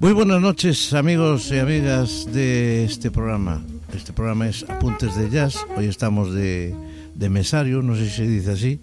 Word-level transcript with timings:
Muy 0.00 0.14
buenas 0.14 0.40
noches 0.40 0.94
amigos 0.94 1.52
y 1.52 1.58
amigas 1.58 2.26
de 2.32 2.84
este 2.84 3.10
programa. 3.10 3.62
Este 3.94 4.14
programa 4.14 4.48
es 4.48 4.64
Apuntes 4.70 5.14
de 5.14 5.28
Jazz. 5.28 5.58
Hoy 5.76 5.88
estamos 5.88 6.32
de, 6.32 6.74
de 7.14 7.28
mesario, 7.28 7.82
no 7.82 7.94
sé 7.94 8.08
si 8.08 8.16
se 8.16 8.26
dice 8.26 8.52
así, 8.52 8.80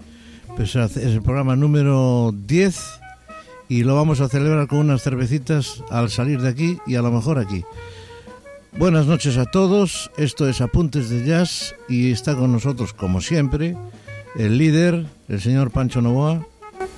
pero 0.55 0.85
es 0.85 0.95
el 0.95 1.23
programa 1.23 1.55
número 1.55 2.35
10 2.45 2.80
y 3.67 3.81
lo 3.81 3.95
vamos 3.95 4.22
a 4.22 4.30
celebrar 4.30 4.67
con 4.67 4.77
unas 4.77 5.02
cervecitas 5.02 5.84
al 5.89 6.11
salir 6.11 6.39
de 6.39 6.49
aquí 6.49 6.77
y 6.85 6.94
a 6.94 7.02
lo 7.02 7.11
mejor 7.11 7.39
aquí. 7.39 7.66
Buenas 8.77 9.08
noches 9.08 9.38
a 9.38 9.45
todos, 9.45 10.11
esto 10.17 10.47
es 10.47 10.61
Apuntes 10.61 11.09
de 11.09 11.25
Jazz 11.25 11.73
y 11.89 12.11
está 12.11 12.36
con 12.36 12.52
nosotros 12.52 12.94
como 12.94 13.22
siempre 13.22 13.75
el 14.36 14.59
líder, 14.59 15.08
el 15.30 15.41
señor 15.41 15.72
Pancho 15.72 15.99
Novoa. 15.99 16.45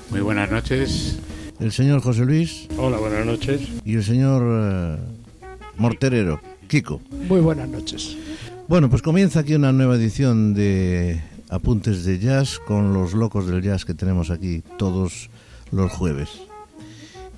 Muy 0.10 0.20
buenas 0.20 0.52
noches 0.52 1.20
el 1.60 1.72
señor 1.72 2.02
José 2.02 2.26
Luis. 2.26 2.68
Hola, 2.78 2.98
buenas 2.98 3.26
noches. 3.26 3.62
Y 3.84 3.96
el 3.96 4.04
señor 4.04 4.44
eh, 4.46 4.98
Morterero, 5.78 6.42
Kiko. 6.68 7.02
Muy 7.28 7.42
buenas 7.42 7.68
noches. 7.68 8.16
Bueno, 8.68 8.90
pues 8.90 9.02
comienza 9.02 9.42
aquí 9.42 9.56
una 9.56 9.72
nueva 9.72 9.96
edición 9.96 10.54
de 10.54 11.22
Apuntes 11.50 12.06
de 12.06 12.20
Jazz 12.20 12.60
con 12.60 12.94
los 12.94 13.14
locos 13.14 13.48
del 13.48 13.62
jazz 13.62 13.84
que 13.84 13.94
tenemos 13.94 14.30
aquí 14.30 14.64
todos 14.78 15.30
los 15.72 15.92
jueves. 15.92 16.30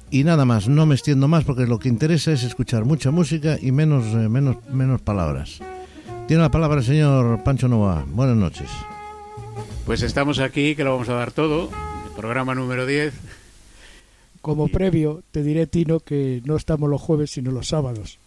Y 0.09 0.25
nada 0.25 0.44
más, 0.44 0.67
no 0.67 0.85
me 0.85 0.95
extiendo 0.95 1.30
más 1.30 1.45
porque 1.45 1.66
lo 1.66 1.80
que 1.80 1.88
interesa 1.88 2.33
es 2.33 2.44
escuchar 2.44 2.83
mucha 2.83 3.11
música 3.11 3.58
y 3.61 3.72
menos, 3.72 4.06
eh, 4.08 4.28
menos, 4.28 4.58
menos 4.69 5.02
palabras. 5.02 5.59
Tiene 6.28 6.44
la 6.44 6.52
palabra 6.52 6.80
el 6.80 6.85
señor 6.85 7.44
Pancho 7.44 7.69
Nova. 7.69 8.06
Buenas 8.08 8.35
noches. 8.35 8.69
Pues 9.85 10.02
estamos 10.02 10.39
aquí, 10.39 10.75
que 10.75 10.83
lo 10.83 10.91
vamos 10.91 11.09
a 11.09 11.13
dar 11.13 11.31
todo. 11.31 11.69
programa 12.16 12.53
número 12.53 12.85
10 12.85 13.13
como 14.42 14.67
previo, 14.67 15.23
te 15.31 15.44
diré, 15.44 15.67
Tino, 15.67 16.00
que 16.00 16.42
no 16.45 16.56
estamos 16.56 16.89
los 16.89 17.02
jueves, 17.02 17.31
sino 17.31 17.52
los 17.52 17.67
sábados. 17.67 18.20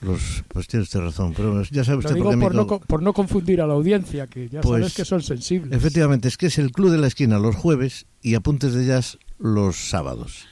Los, 0.00 0.44
pues 0.48 0.66
tienes 0.66 0.92
razón, 0.94 1.34
pero 1.36 1.62
ya 1.64 1.84
sabe 1.84 1.98
usted 1.98 2.16
por, 2.16 2.38
por, 2.38 2.54
no, 2.54 2.66
por 2.66 3.02
no 3.02 3.12
confundir 3.12 3.60
a 3.60 3.66
la 3.66 3.74
audiencia, 3.74 4.26
que 4.26 4.48
ya 4.48 4.62
pues, 4.62 4.80
sabes 4.80 4.94
que 4.94 5.04
son 5.04 5.22
sensibles. 5.22 5.76
Efectivamente, 5.76 6.28
es 6.28 6.38
que 6.38 6.46
es 6.46 6.58
el 6.58 6.72
Club 6.72 6.90
de 6.90 6.98
la 6.98 7.06
Esquina 7.06 7.38
los 7.38 7.54
jueves 7.54 8.06
y 8.22 8.34
Apuntes 8.34 8.72
de 8.72 8.86
Jazz 8.86 9.18
los 9.38 9.76
sábados. 9.76 10.46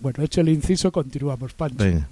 Bueno, 0.00 0.22
hecho 0.22 0.40
el 0.40 0.48
inciso, 0.48 0.92
continuamos, 0.92 1.52
Pancho. 1.54 1.82
Venga. 1.82 2.08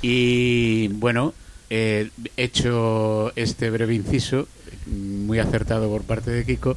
Y 0.00 0.88
bueno, 0.88 1.34
eh, 1.68 2.10
hecho 2.36 3.32
este 3.36 3.70
breve 3.70 3.94
inciso, 3.94 4.48
muy 4.86 5.38
acertado 5.38 5.88
por 5.88 6.02
parte 6.02 6.30
de 6.30 6.44
Kiko, 6.44 6.76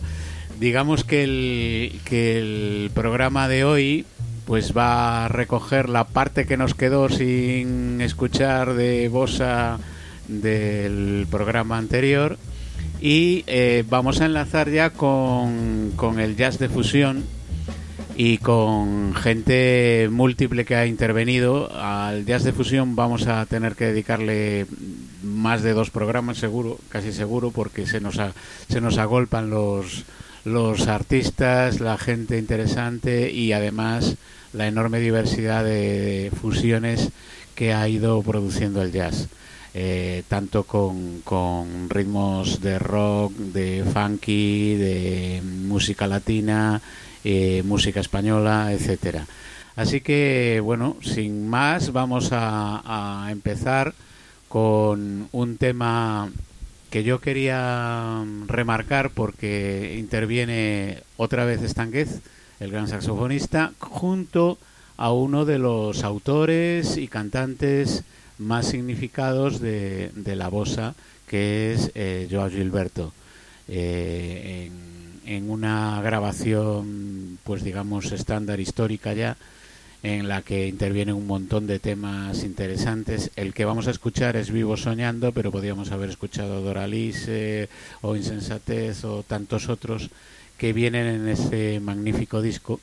digamos 0.60 1.04
que 1.04 1.24
el, 1.24 2.00
que 2.06 2.38
el 2.38 2.92
programa 2.94 3.48
de 3.48 3.64
hoy 3.64 4.06
pues 4.46 4.76
va 4.76 5.26
a 5.26 5.28
recoger 5.28 5.90
la 5.90 6.06
parte 6.06 6.46
que 6.46 6.58
nos 6.58 6.76
quedó 6.76 7.10
sin 7.10 8.02
escuchar 8.02 8.74
de 8.74 9.10
Bosa 9.10 9.80
del 10.28 11.28
programa 11.30 11.78
anterior 11.78 12.38
y 13.02 13.44
eh, 13.48 13.84
vamos 13.90 14.22
a 14.22 14.26
enlazar 14.26 14.70
ya 14.70 14.92
con, 14.92 15.94
con 15.96 16.20
el 16.20 16.36
jazz 16.36 16.60
de 16.60 16.70
fusión 16.70 17.24
y 18.16 18.38
con 18.38 19.14
gente 19.14 20.08
múltiple 20.12 20.66
que 20.66 20.76
ha 20.76 20.86
intervenido. 20.86 21.72
Al 21.76 22.26
jazz 22.26 22.44
de 22.44 22.54
fusión 22.54 22.96
vamos 22.96 23.28
a 23.28 23.46
tener 23.46 23.76
que 23.76 23.86
dedicarle 23.86 24.68
más 25.24 25.64
de 25.64 25.74
dos 25.74 25.90
programas 25.90 26.38
seguro, 26.38 26.78
casi 26.90 27.12
seguro, 27.12 27.52
porque 27.52 27.86
se 27.86 28.00
nos, 28.00 28.20
se 28.70 28.82
nos 28.82 28.98
agolpan 28.98 29.50
los, 29.50 30.06
los 30.46 30.88
artistas, 30.88 31.82
la 31.82 31.98
gente 31.98 32.38
interesante 32.38 33.32
y 33.32 33.52
además 33.52 34.16
la 34.54 34.68
enorme 34.68 35.00
diversidad 35.00 35.66
de 35.66 36.32
fusiones 36.40 37.10
que 37.56 37.74
ha 37.74 37.88
ido 37.90 38.22
produciendo 38.22 38.82
el 38.82 38.92
jazz. 38.92 39.28
Eh, 39.78 40.24
tanto 40.30 40.64
con, 40.64 41.20
con, 41.22 41.90
ritmos 41.90 42.62
de 42.62 42.80
rock, 42.80 43.34
de 43.34 43.84
funky, 43.84 44.76
de 44.76 45.42
música 45.44 46.08
latina, 46.08 46.82
eh, 47.26 47.62
música 47.66 48.00
española, 48.00 48.72
etcétera. 48.72 49.28
Así 49.76 50.00
que, 50.00 50.62
bueno, 50.64 50.96
sin 51.02 51.50
más, 51.50 51.92
vamos 51.92 52.30
a, 52.32 53.26
a 53.26 53.30
empezar 53.32 53.94
con 54.48 55.28
un 55.34 55.58
tema 55.58 56.30
que 56.90 57.04
yo 57.04 57.20
quería 57.20 58.24
remarcar 58.48 59.10
porque 59.12 59.96
interviene 60.00 61.04
otra 61.18 61.46
vez 61.46 61.62
Stanguez 61.62 62.22
el 62.60 62.72
gran 62.72 62.88
saxofonista, 62.88 63.74
junto 63.80 64.58
a 64.98 65.12
uno 65.12 65.46
de 65.46 65.60
los 65.60 66.04
autores 66.04 66.98
y 66.98 67.08
cantantes 67.08 68.04
más 68.38 68.68
significados 68.68 69.60
de, 69.60 70.12
la 70.26 70.48
bossa, 70.50 70.96
que 71.28 71.74
es 71.74 71.92
eh, 71.96 72.28
Joao 72.32 72.50
Gilberto. 72.50 73.14
Eh, 73.68 74.70
en, 75.26 75.50
una 75.50 76.02
grabación, 76.02 77.40
pues 77.44 77.64
digamos, 77.64 78.12
estándar 78.12 78.60
histórica 78.60 79.14
ya, 79.14 79.38
en 80.04 80.28
la 80.28 80.42
que 80.42 80.68
intervienen 80.68 81.16
un 81.16 81.28
montón 81.28 81.68
de 81.68 81.80
temas 81.80 82.44
interesantes. 82.44 83.32
El 83.36 83.54
que 83.54 83.66
vamos 83.66 83.88
a 83.88 83.92
escuchar 83.92 84.36
es 84.36 84.52
Vivo 84.52 84.78
Soñando, 84.78 85.32
pero 85.32 85.52
podríamos 85.52 85.92
haber 85.92 86.10
escuchado 86.10 86.62
Doralice 86.62 87.70
o 88.02 88.16
Insensatez 88.16 89.04
o 89.04 89.24
tantos 89.24 89.70
otros 89.70 90.10
que 90.58 90.74
vienen 90.74 91.08
en 91.08 91.28
ese 91.28 91.80
magnífico 91.80 92.42
disco 92.42 92.80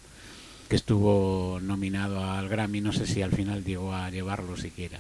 que 0.68 0.76
estuvo 0.76 1.60
nominado 1.60 2.24
al 2.24 2.48
Grammy, 2.48 2.80
no 2.80 2.92
sé 2.92 3.06
si 3.06 3.22
al 3.22 3.32
final 3.32 3.64
llegó 3.64 3.92
a 3.94 4.10
llevarlo 4.10 4.56
siquiera. 4.56 4.98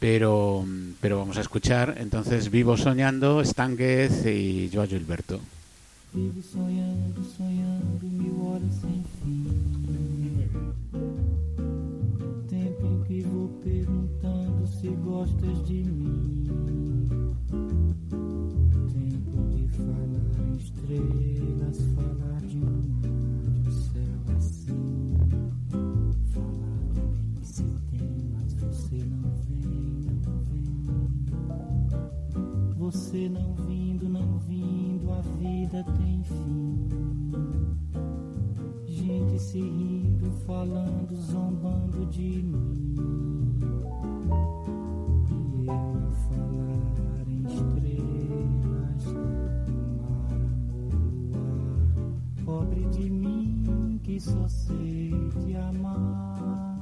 Pero, 0.00 0.66
pero 1.00 1.18
vamos 1.18 1.38
a 1.38 1.40
escuchar 1.40 1.96
entonces 1.98 2.50
Vivo 2.50 2.76
Soñando, 2.76 3.42
Stanguez 3.44 4.26
y 4.26 4.68
Joao 4.72 4.86
Gilberto. 4.86 5.40
Vivo 6.12 6.42
soñando, 6.42 7.22
soñando 7.24 8.06
perguntando 13.66 14.64
se 14.64 14.88
gostas 14.90 15.66
de 15.66 15.82
mim. 15.82 17.34
Tempo 18.92 19.42
de 19.50 19.66
falar 19.70 20.30
em 20.46 20.56
estrelas, 20.56 21.80
falar 21.96 22.40
de 22.42 22.58
um 22.58 22.84
mar, 23.02 23.50
de 23.50 23.68
um 23.68 23.72
céu 23.72 24.20
assim. 24.36 25.16
Falar 26.32 26.78
do 26.94 27.00
bem 27.10 27.34
que 27.34 27.44
se 27.44 27.64
tem, 27.90 28.30
mas 28.32 28.54
você 28.54 28.98
não 29.04 29.32
vem, 29.48 30.20
não 30.24 30.38
vem. 30.44 30.76
Você 32.76 33.28
não 33.28 33.52
vindo, 33.66 34.08
não 34.08 34.38
vindo, 34.38 35.10
a 35.10 35.20
vida 35.22 35.84
tem 35.98 36.22
fim. 36.22 36.88
Gente 38.86 39.40
se 39.40 39.58
rindo, 39.58 40.30
falando, 40.46 41.16
zombando 41.16 42.06
de 42.06 42.44
mim. 42.44 43.35
Pobre 52.66 52.84
de 52.88 53.08
mim 53.08 54.00
que 54.02 54.18
só 54.18 54.48
sei 54.48 55.12
te 55.44 55.54
amar. 55.56 56.78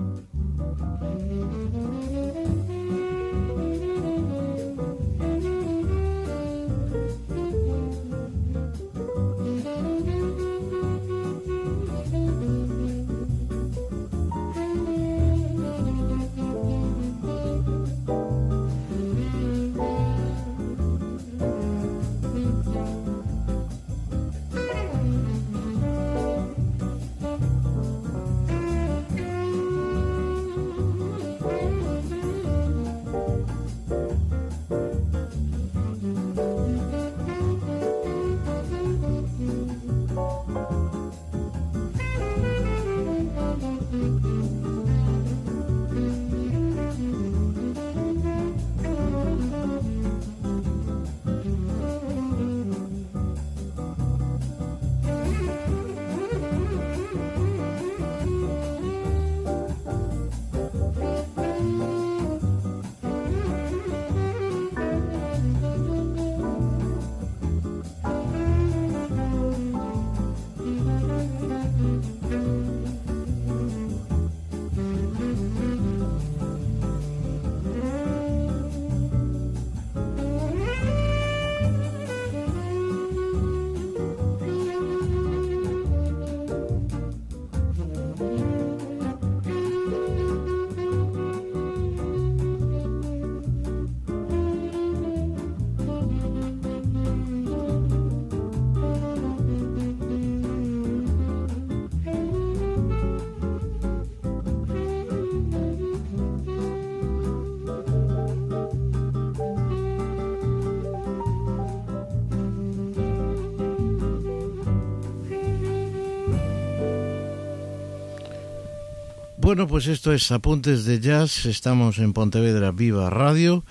Bueno, 119.54 119.68
pues 119.68 119.86
esto 119.86 120.12
es 120.12 120.32
Apuntes 120.32 120.84
de 120.84 120.98
Jazz. 120.98 121.46
Estamos 121.46 122.00
en 122.00 122.12
Pontevedra 122.12 122.72
Viva 122.72 123.08
Radio 123.08 123.64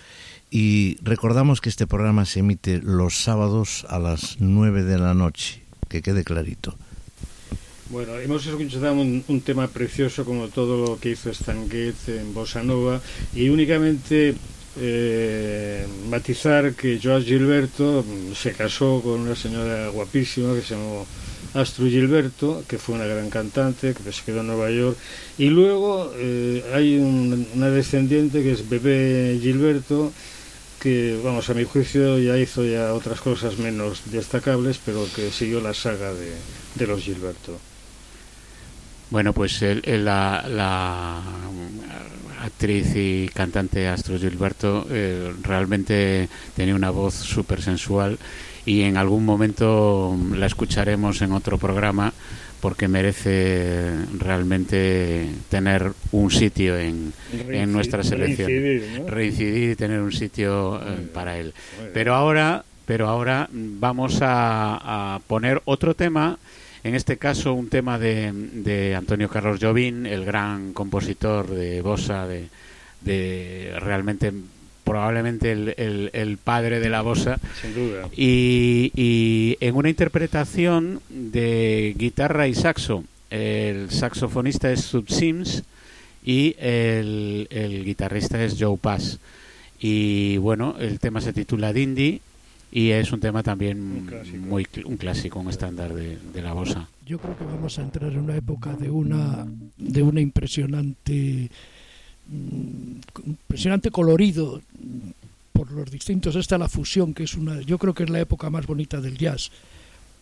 y 0.49 0.95
recordamos 1.01 1.59
que 1.59 1.67
este 1.67 1.87
programa 1.87 2.23
se 2.23 2.39
emite 2.39 2.79
los 2.81 3.21
sábados 3.21 3.85
a 3.89 3.99
las 3.99 4.37
9 4.39 4.83
de 4.83 4.97
la 4.97 5.13
noche. 5.13 5.61
Que 5.89 6.01
quede 6.01 6.23
clarito. 6.23 6.77
Bueno, 7.89 8.17
hemos 8.17 8.45
escuchado 8.45 8.93
un, 8.93 9.25
un, 9.27 9.41
tema 9.41 9.67
precioso 9.67 10.23
como 10.23 10.47
todo 10.47 10.85
lo 10.85 10.99
que 11.01 11.09
hizo 11.09 11.29
Stan 11.31 11.69
Getz 11.69 12.07
en 12.07 12.33
Bossa 12.33 12.63
Nova 12.63 13.01
y 13.35 13.49
únicamente 13.49 14.35
eh, 14.79 15.85
matizar 16.09 16.75
que 16.75 16.97
Joao 17.03 17.21
Gilberto 17.21 18.05
se 18.33 18.53
casó 18.53 19.01
con 19.01 19.19
una 19.19 19.35
señora 19.35 19.89
guapísima 19.89 20.55
que 20.55 20.61
se 20.61 20.75
llamó 20.75 21.05
Astro 21.53 21.85
Gilberto, 21.85 22.63
que 22.67 22.77
fue 22.77 22.95
una 22.95 23.05
gran 23.05 23.29
cantante, 23.29 23.93
que 23.93 24.11
se 24.11 24.23
quedó 24.23 24.41
en 24.41 24.47
Nueva 24.47 24.71
York, 24.71 24.97
y 25.37 25.49
luego 25.49 26.11
eh, 26.15 26.63
hay 26.73 26.97
un, 26.97 27.47
una 27.53 27.69
descendiente 27.69 28.41
que 28.41 28.53
es 28.53 28.67
Bebé 28.67 29.39
Gilberto, 29.41 30.11
que 30.83 31.17
vamos 31.23 31.49
a 31.49 31.53
mi 31.53 31.63
juicio 31.63 32.19
ya 32.19 32.37
hizo 32.37 32.65
ya 32.65 32.93
otras 32.93 33.21
cosas 33.21 33.57
menos 33.57 34.01
destacables, 34.11 34.79
pero 34.83 35.07
que 35.15 35.31
siguió 35.31 35.61
la 35.61 35.73
saga 35.73 36.11
de, 36.13 36.87
los 36.87 37.01
Gilberto. 37.01 37.57
Bueno, 39.09 39.31
pues 39.31 39.61
el, 39.61 39.81
la, 40.03 40.45
la, 40.49 41.21
actriz 42.41 42.95
y 42.95 43.29
cantante 43.33 43.87
Astro 43.87 44.19
Gilberto 44.19 44.85
eh, 44.89 45.33
realmente 45.41 46.27
tenía 46.55 46.75
una 46.75 46.89
voz 46.89 47.13
súper 47.13 47.61
sensual 47.61 48.17
y 48.65 48.81
en 48.83 48.97
algún 48.97 49.25
momento 49.25 50.17
la 50.35 50.45
escucharemos 50.45 51.21
en 51.21 51.31
otro 51.31 51.57
programa 51.57 52.13
porque 52.61 52.87
merece 52.87 53.91
realmente 54.17 55.27
tener 55.49 55.91
un 56.13 56.31
sitio 56.31 56.77
en, 56.77 57.11
reincidir, 57.31 57.55
en 57.55 57.73
nuestra 57.73 58.03
selección. 58.03 58.47
reincidir, 58.47 58.99
¿no? 58.99 59.07
reincidir 59.07 59.71
y 59.71 59.75
tener 59.75 59.99
un 59.99 60.13
sitio 60.13 60.77
eh, 60.77 61.07
para 61.13 61.37
él. 61.37 61.53
Pero 61.93 62.13
ahora 62.13 62.63
pero 62.85 63.07
ahora 63.07 63.49
vamos 63.51 64.21
a, 64.21 65.15
a 65.15 65.19
poner 65.19 65.61
otro 65.65 65.93
tema 65.93 66.37
en 66.83 66.95
este 66.95 67.17
caso 67.17 67.53
un 67.53 67.69
tema 67.69 67.97
de, 67.97 68.31
de 68.33 68.93
Antonio 68.95 69.29
Carlos 69.29 69.59
Jobim, 69.61 70.05
el 70.05 70.25
gran 70.25 70.73
compositor 70.73 71.49
de 71.49 71.81
bossa, 71.81 72.27
de, 72.27 72.49
de 73.01 73.73
realmente 73.79 74.33
probablemente 74.83 75.51
el, 75.51 75.73
el, 75.77 76.09
el, 76.13 76.37
padre 76.37 76.79
de 76.79 76.89
la 76.89 77.01
bossa. 77.01 77.39
Sin 77.61 77.73
duda. 77.73 78.09
Y, 78.15 78.91
y, 78.95 79.57
en 79.59 79.75
una 79.75 79.89
interpretación 79.89 81.01
de 81.09 81.95
guitarra 81.97 82.47
y 82.47 82.53
saxo. 82.53 83.03
El 83.29 83.89
saxofonista 83.89 84.71
es 84.71 84.81
Sub 84.81 85.09
Sims 85.09 85.63
y 86.23 86.55
el, 86.59 87.47
el 87.49 87.83
guitarrista 87.83 88.43
es 88.43 88.55
Joe 88.59 88.77
Pass. 88.77 89.19
Y 89.79 90.37
bueno, 90.37 90.75
el 90.79 90.99
tema 90.99 91.19
se 91.19 91.33
titula 91.33 91.73
Dindy 91.73 92.21
y 92.71 92.89
es 92.91 93.11
un 93.11 93.19
tema 93.19 93.43
también 93.43 93.79
Un 93.79 94.05
clásico. 94.07 94.37
muy 94.37 94.67
un 94.85 94.97
clásico, 94.97 95.39
un 95.39 95.49
estándar 95.49 95.93
de, 95.93 96.17
de, 96.17 96.41
la 96.41 96.53
bossa. 96.53 96.87
Yo 97.05 97.19
creo 97.19 97.37
que 97.37 97.43
vamos 97.43 97.77
a 97.77 97.83
entrar 97.83 98.11
en 98.11 98.19
una 98.19 98.35
época 98.35 98.73
de 98.73 98.89
una 98.89 99.45
de 99.77 100.01
una 100.01 100.21
impresionante 100.21 101.51
impresionante 102.31 103.91
colorido 103.91 104.61
por 105.51 105.71
los 105.71 105.91
distintos 105.91 106.35
esta 106.35 106.57
la 106.57 106.69
fusión 106.69 107.13
que 107.13 107.23
es 107.23 107.35
una 107.35 107.61
yo 107.61 107.77
creo 107.77 107.93
que 107.93 108.03
es 108.03 108.09
la 108.09 108.19
época 108.19 108.49
más 108.49 108.65
bonita 108.65 109.01
del 109.01 109.17
jazz 109.17 109.51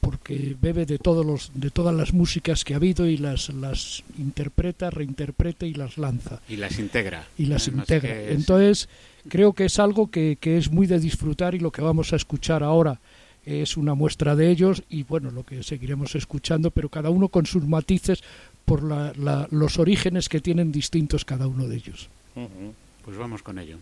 porque 0.01 0.57
bebe 0.59 0.85
de 0.85 0.97
todos 0.97 1.25
los 1.25 1.51
de 1.53 1.69
todas 1.69 1.95
las 1.95 2.11
músicas 2.11 2.65
que 2.65 2.73
ha 2.73 2.77
habido 2.77 3.07
y 3.07 3.17
las 3.17 3.49
las 3.49 4.03
interpreta, 4.17 4.89
reinterpreta 4.89 5.65
y 5.67 5.75
las 5.75 5.97
lanza. 5.97 6.41
Y 6.49 6.57
las 6.57 6.79
integra. 6.79 7.27
Y 7.37 7.45
las 7.45 7.67
Además 7.67 7.83
integra. 7.83 8.21
Es... 8.21 8.31
Entonces 8.31 8.89
creo 9.29 9.53
que 9.53 9.65
es 9.65 9.79
algo 9.79 10.09
que, 10.09 10.37
que 10.41 10.57
es 10.57 10.71
muy 10.71 10.87
de 10.87 10.99
disfrutar 10.99 11.53
y 11.53 11.59
lo 11.59 11.71
que 11.71 11.83
vamos 11.83 12.11
a 12.13 12.15
escuchar 12.15 12.63
ahora 12.63 12.99
es 13.45 13.77
una 13.77 13.93
muestra 13.95 14.35
de 14.35 14.49
ellos 14.49 14.83
y 14.89 15.03
bueno 15.03 15.31
lo 15.31 15.43
que 15.43 15.63
seguiremos 15.63 16.15
escuchando 16.15 16.71
pero 16.71 16.89
cada 16.89 17.09
uno 17.09 17.29
con 17.29 17.45
sus 17.45 17.67
matices 17.67 18.23
por 18.65 18.83
la, 18.83 19.13
la, 19.17 19.47
los 19.51 19.79
orígenes 19.79 20.29
que 20.29 20.39
tienen 20.41 20.71
distintos 20.71 21.25
cada 21.25 21.47
uno 21.47 21.67
de 21.67 21.75
ellos 21.77 22.09
uh 22.35 22.41
-huh. 22.41 22.73
pues 23.03 23.17
vamos 23.17 23.41
con 23.41 23.57
ello 23.59 23.77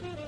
thank 0.00 0.18
you 0.18 0.23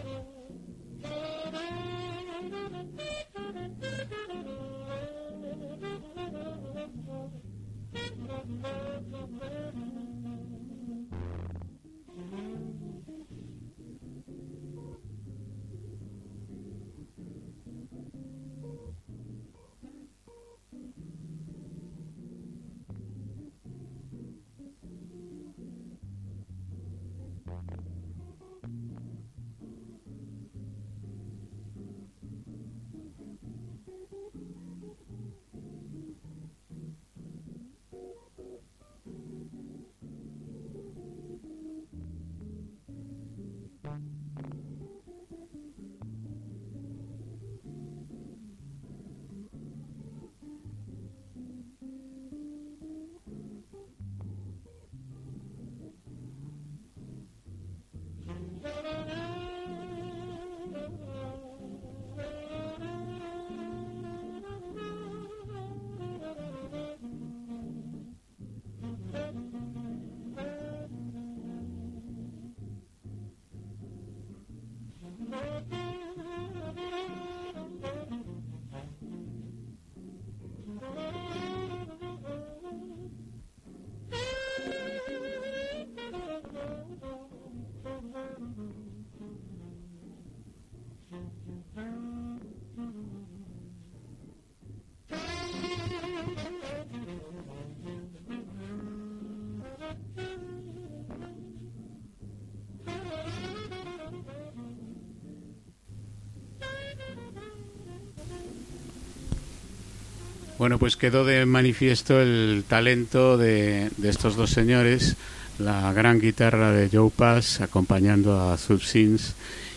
Bueno, 110.59 110.79
pues 110.79 110.97
quedó 110.97 111.25
de 111.27 111.45
manifiesto 111.45 112.21
el 112.21 112.65
talento 112.67 113.37
de, 113.37 113.91
estos 114.03 114.37
dos 114.37 114.51
señores, 114.51 115.17
la 115.59 115.93
gran 115.93 116.19
guitarra 116.19 116.73
de 116.73 116.89
Joe 116.91 117.11
Pass 117.15 117.61
acompañando 117.61 118.41
a 118.41 118.57
Subsins 118.57 119.35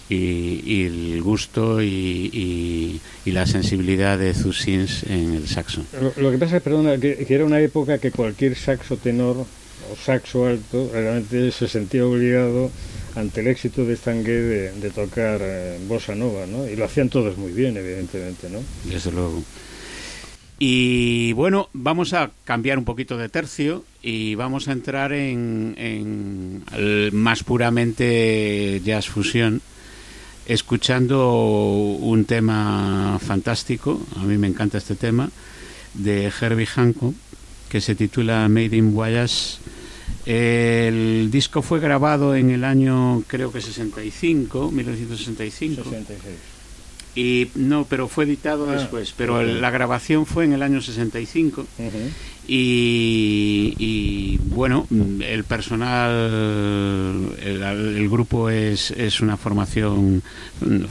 y, 0.07 0.61
y 0.65 0.85
el 0.85 1.21
gusto 1.21 1.81
y, 1.81 3.01
la 3.25 3.45
sensibilidad 3.45 4.17
de 4.17 4.33
Subsins 4.33 5.03
en 5.03 5.35
el 5.35 5.47
saxo. 5.47 5.83
Lo, 6.17 6.31
que 6.31 6.37
pasa 6.37 6.57
es 6.57 6.63
perdona, 6.63 6.97
que, 6.97 7.25
era 7.29 7.43
una 7.43 7.59
época 7.59 7.97
que 7.97 8.11
cualquier 8.11 8.55
saxo 8.55 8.95
tenor 8.95 9.37
o 9.37 9.95
saxo 9.95 10.47
alto 10.47 10.89
realmente 10.93 11.51
se 11.51 11.67
sentía 11.67 12.05
obligado 12.05 12.71
ante 13.15 13.41
el 13.41 13.47
éxito 13.47 13.85
de 13.85 13.97
Stanguet 13.97 14.25
de, 14.25 14.71
de 14.71 14.89
tocar 14.91 15.41
eh, 15.41 15.77
bossa 15.87 16.15
nova, 16.15 16.45
¿no? 16.45 16.67
Y 16.67 16.75
lo 16.75 16.85
hacían 16.85 17.09
todos 17.09 17.37
muy 17.37 17.51
bien, 17.51 17.75
evidentemente, 17.75 18.49
¿no? 18.49 18.59
Desde 18.85 19.11
luego. 19.11 19.43
Y 20.61 21.31
bueno, 21.33 21.69
vamos 21.71 22.13
a 22.13 22.31
cambiar 22.43 22.77
un 22.77 22.83
poquito 22.83 23.17
de 23.17 23.29
tercio 23.29 23.85
y 24.03 24.35
vamos 24.35 24.67
a 24.67 24.73
entrar 24.73 25.13
en, 25.13 26.65
más 27.13 27.43
puramente 27.43 28.81
jazz 28.83 29.07
fusión, 29.07 29.61
escuchando 30.45 31.33
un 32.01 32.25
tema 32.25 33.17
fantástico, 33.25 34.05
a 34.17 34.23
mí 34.23 34.37
me 34.37 34.47
encanta 34.47 34.77
este 34.77 34.95
tema, 34.95 35.29
de 35.93 36.25
Herbie 36.25 36.65
Hancock, 36.65 37.15
que 37.69 37.79
se 37.79 37.95
titula 37.95 38.49
Made 38.49 38.75
in 38.75 38.91
Guayas. 38.91 39.59
El 40.25 41.29
disco 41.31 41.61
fue 41.61 41.79
grabado 41.79 42.35
en 42.35 42.49
el 42.49 42.65
año, 42.65 43.23
creo 43.27 43.53
que 43.53 43.61
65, 43.61 44.71
1965. 44.71 45.83
66 45.83 46.58
y 47.15 47.49
no 47.55 47.85
pero 47.85 48.07
fue 48.07 48.25
editado 48.25 48.69
ah, 48.69 48.73
después. 48.73 49.13
Pero 49.15 49.43
la 49.43 49.69
grabación 49.71 50.25
fue 50.25 50.45
en 50.45 50.53
el 50.53 50.61
año 50.61 50.81
65 50.81 51.65
y, 52.47 53.75
y, 53.77 54.37
bueno 54.43 54.87
el 54.89 55.43
personal 55.43 56.11
el, 57.41 58.09
grupo 58.09 58.49
es, 58.49 58.91
es 58.91 59.21
una 59.21 59.37
formación 59.37 60.23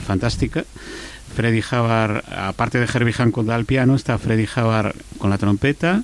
fantástica. 0.05 0.65
Freddy 1.35 1.61
Javar 1.61 2.23
aparte 2.35 2.79
de 2.79 2.85
Herbie 2.85 3.13
Hancock 3.13 3.49
al 3.49 3.65
piano 3.65 3.95
está 3.95 4.17
Freddy 4.17 4.45
Javar 4.45 4.95
con 5.19 5.29
la 5.29 5.37
trompeta 5.37 6.03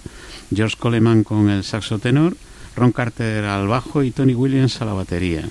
George 0.54 0.76
Coleman 0.78 1.24
con 1.24 1.50
el 1.50 1.64
saxo 1.64 1.98
tenor 1.98 2.38
Ron 2.76 2.92
Carter 2.92 3.44
al 3.46 3.68
bajo 3.68 4.04
y 4.04 4.12
Tony 4.12 4.36
Williams 4.36 4.82
a 4.82 4.86
la 4.86 4.94
batería 4.94 5.50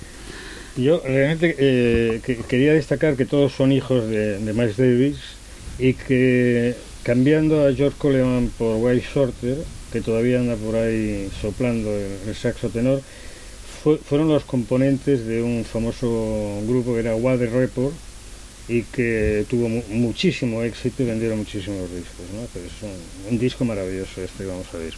yo 0.77 1.01
realmente 1.05 1.55
eh, 1.59 2.21
quería 2.49 2.73
destacar 2.73 3.17
que 3.17 3.27
todos 3.27 3.53
son 3.53 3.73
hijos 3.73 4.09
de, 4.09 4.39
Miles 4.41 4.77
Davis 4.77 5.19
y 5.79 5.95
que 5.95 6.75
cambiando 7.03 7.67
a 7.67 7.73
George 7.73 7.97
Coleman 7.99 8.51
por 8.59 8.77
White 8.77 9.07
Shorter, 9.15 9.59
que 9.93 10.01
todavía 10.01 10.41
anda 10.41 10.57
por 10.57 10.75
ahí 10.75 11.31
soplando 11.41 11.91
el, 11.95 12.35
saxo 12.35 12.71
tenor, 12.71 13.03
fueron 14.05 14.29
los 14.29 14.45
componentes 14.45 15.27
de 15.27 15.43
un 15.43 15.65
famoso 15.65 16.61
grupo 16.67 16.95
que 16.95 17.01
era 17.01 17.15
Water 17.15 17.51
Report 17.53 17.95
y 18.67 18.83
que 18.83 19.45
tuvo 19.51 19.69
muchísimo 19.69 20.63
éxito 20.63 21.03
y 21.03 21.07
vendieron 21.07 21.39
muchísimos 21.39 21.91
discos. 21.91 22.25
¿no? 22.33 22.43
Es 22.45 22.83
un, 22.83 23.35
un 23.35 23.39
disco 23.39 23.65
maravilloso 23.65 24.23
este, 24.23 24.47
vamos 24.47 24.67
a 24.73 24.79
ver. 24.79 24.95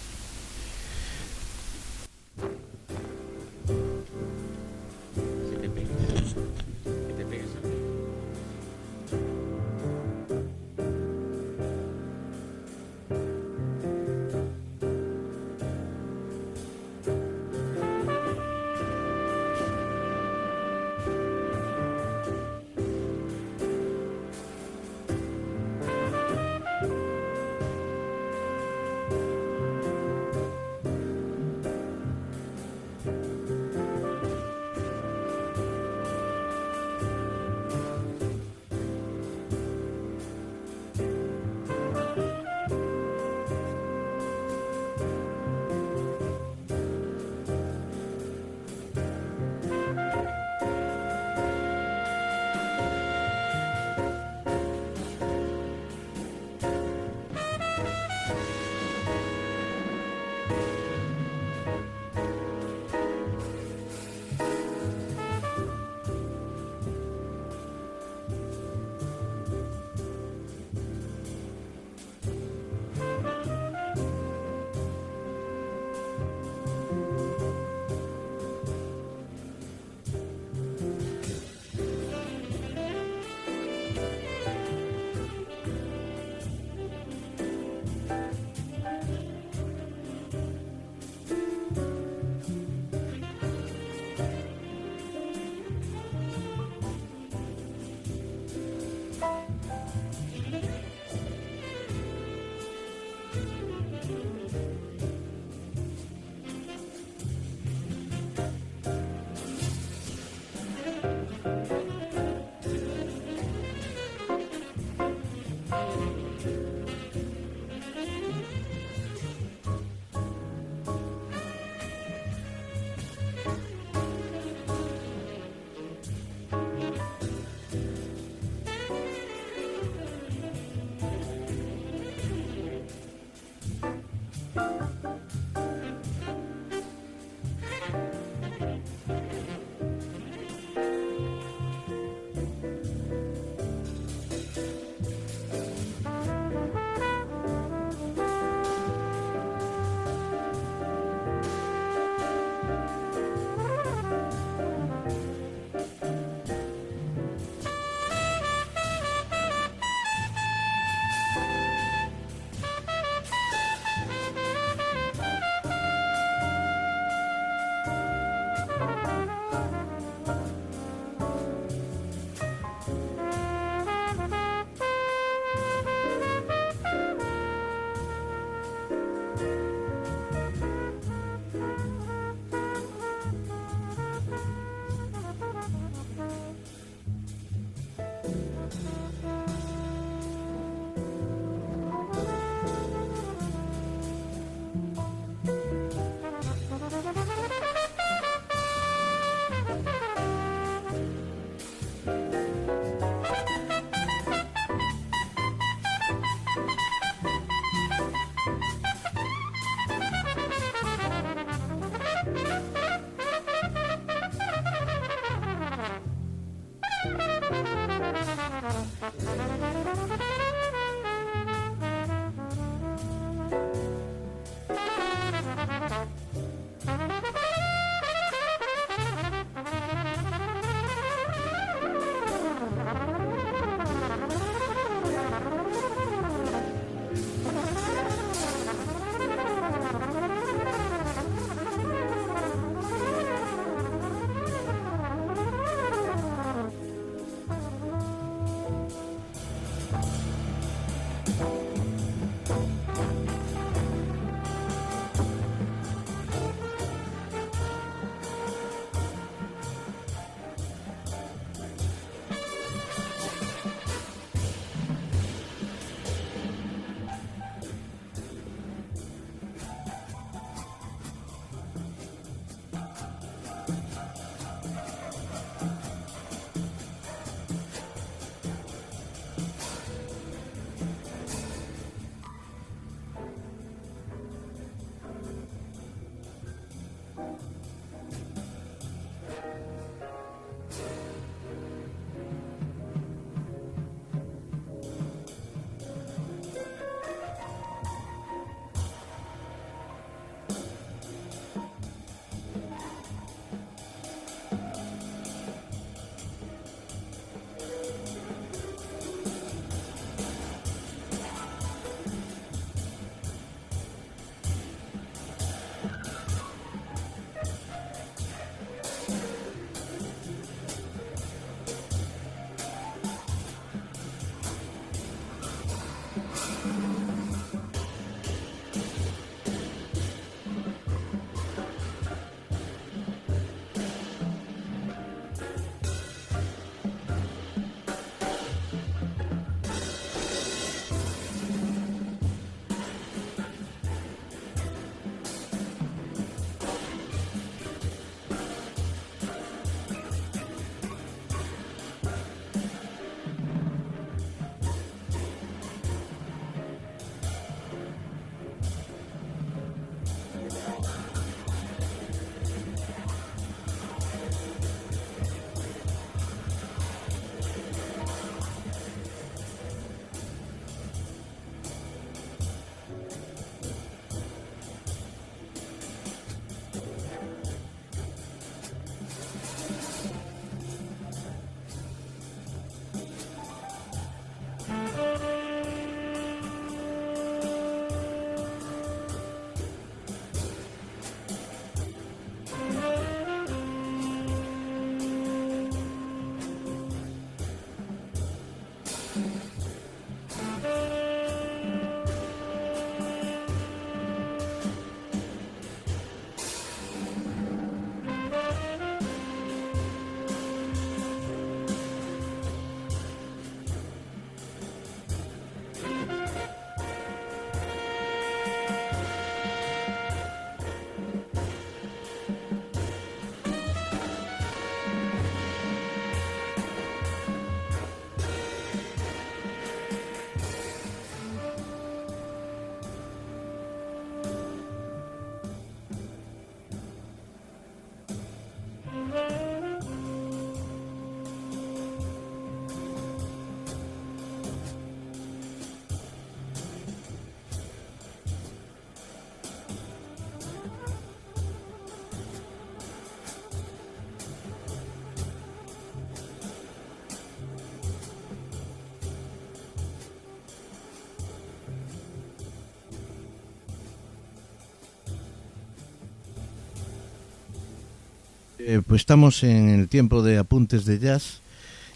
Eh, 468.68 468.82
pues 468.84 469.02
estamos 469.02 469.44
en 469.44 469.68
el 469.68 469.86
tiempo 469.86 470.24
de 470.24 470.38
apuntes 470.38 470.86
de 470.86 470.98
jazz 470.98 471.40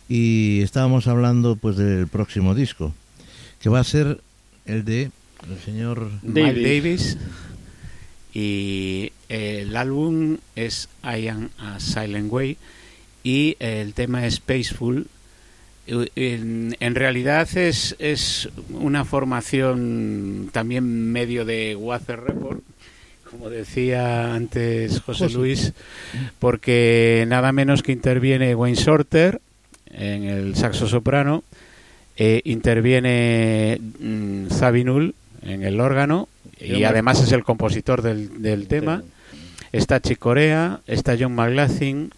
y 0.08 0.60
estábamos 0.62 1.08
hablando 1.08 1.56
pues 1.56 1.76
del 1.76 2.06
próximo 2.06 2.54
disco, 2.54 2.94
que 3.60 3.68
va 3.68 3.80
a 3.80 3.84
ser 3.84 4.20
el 4.66 4.84
de 4.84 5.10
el 5.50 5.58
señor 5.64 6.12
Davis. 6.22 6.54
Mike 6.54 6.62
Davis 6.62 7.16
y 8.32 9.10
el 9.28 9.76
álbum 9.76 10.36
es 10.54 10.88
I 11.02 11.26
Am 11.26 11.48
a 11.58 11.80
Silent 11.80 12.32
Way 12.32 12.56
y 13.24 13.56
el 13.58 13.92
tema 13.92 14.24
es 14.24 14.34
Spaceful. 14.36 15.08
En, 15.88 16.76
en, 16.78 16.94
realidad 16.94 17.48
es, 17.58 17.96
es 17.98 18.48
una 18.68 19.04
formación 19.04 20.50
también 20.52 21.10
medio 21.10 21.44
de 21.44 21.74
Water 21.74 22.20
Report, 22.20 22.62
como 22.62 22.69
decía 23.60 24.34
antes 24.34 25.00
José, 25.00 25.28
Luis, 25.30 25.72
porque 26.38 27.24
nada 27.28 27.52
menos 27.52 27.82
que 27.82 27.92
interviene 27.92 28.54
Wayne 28.54 28.76
Shorter 28.76 29.40
en 29.90 30.24
el 30.24 30.56
saxo 30.56 30.86
soprano, 30.86 31.44
eh, 32.16 32.40
interviene 32.44 33.78
mm, 33.98 34.46
Zabinul 34.48 35.14
en 35.42 35.62
el 35.62 35.80
órgano 35.80 36.28
y 36.58 36.84
además 36.84 37.22
es 37.22 37.32
el 37.32 37.44
compositor 37.44 38.02
del, 38.02 38.42
del 38.42 38.66
tema. 38.66 39.02
Está 39.72 40.00
Chicorea, 40.00 40.80
está 40.86 41.16
John 41.18 41.34
McLaughlin, 41.34 42.12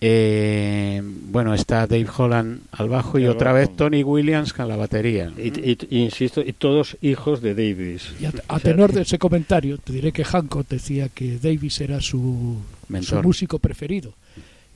eh, 0.00 1.02
bueno, 1.02 1.54
está 1.54 1.86
Dave 1.86 2.06
Holland 2.14 2.60
al 2.72 2.88
bajo 2.88 3.18
y 3.18 3.26
otra 3.26 3.52
vez 3.52 3.74
Tony 3.74 4.02
Williams 4.02 4.52
con 4.52 4.68
la 4.68 4.76
batería. 4.76 5.32
Y, 5.38 5.78
insisto, 5.90 6.42
y 6.42 6.52
todos 6.52 6.96
hijos 7.00 7.40
de 7.40 7.54
Davis. 7.54 8.12
a, 8.48 8.60
tenor 8.60 8.92
de 8.92 9.02
ese 9.02 9.18
comentario, 9.18 9.78
te 9.78 9.92
diré 9.92 10.12
que 10.12 10.24
Hancock 10.24 10.68
decía 10.68 11.08
que 11.08 11.38
Davis 11.38 11.80
era 11.80 12.00
su, 12.00 12.58
su 13.00 13.22
músico 13.22 13.58
preferido. 13.58 14.12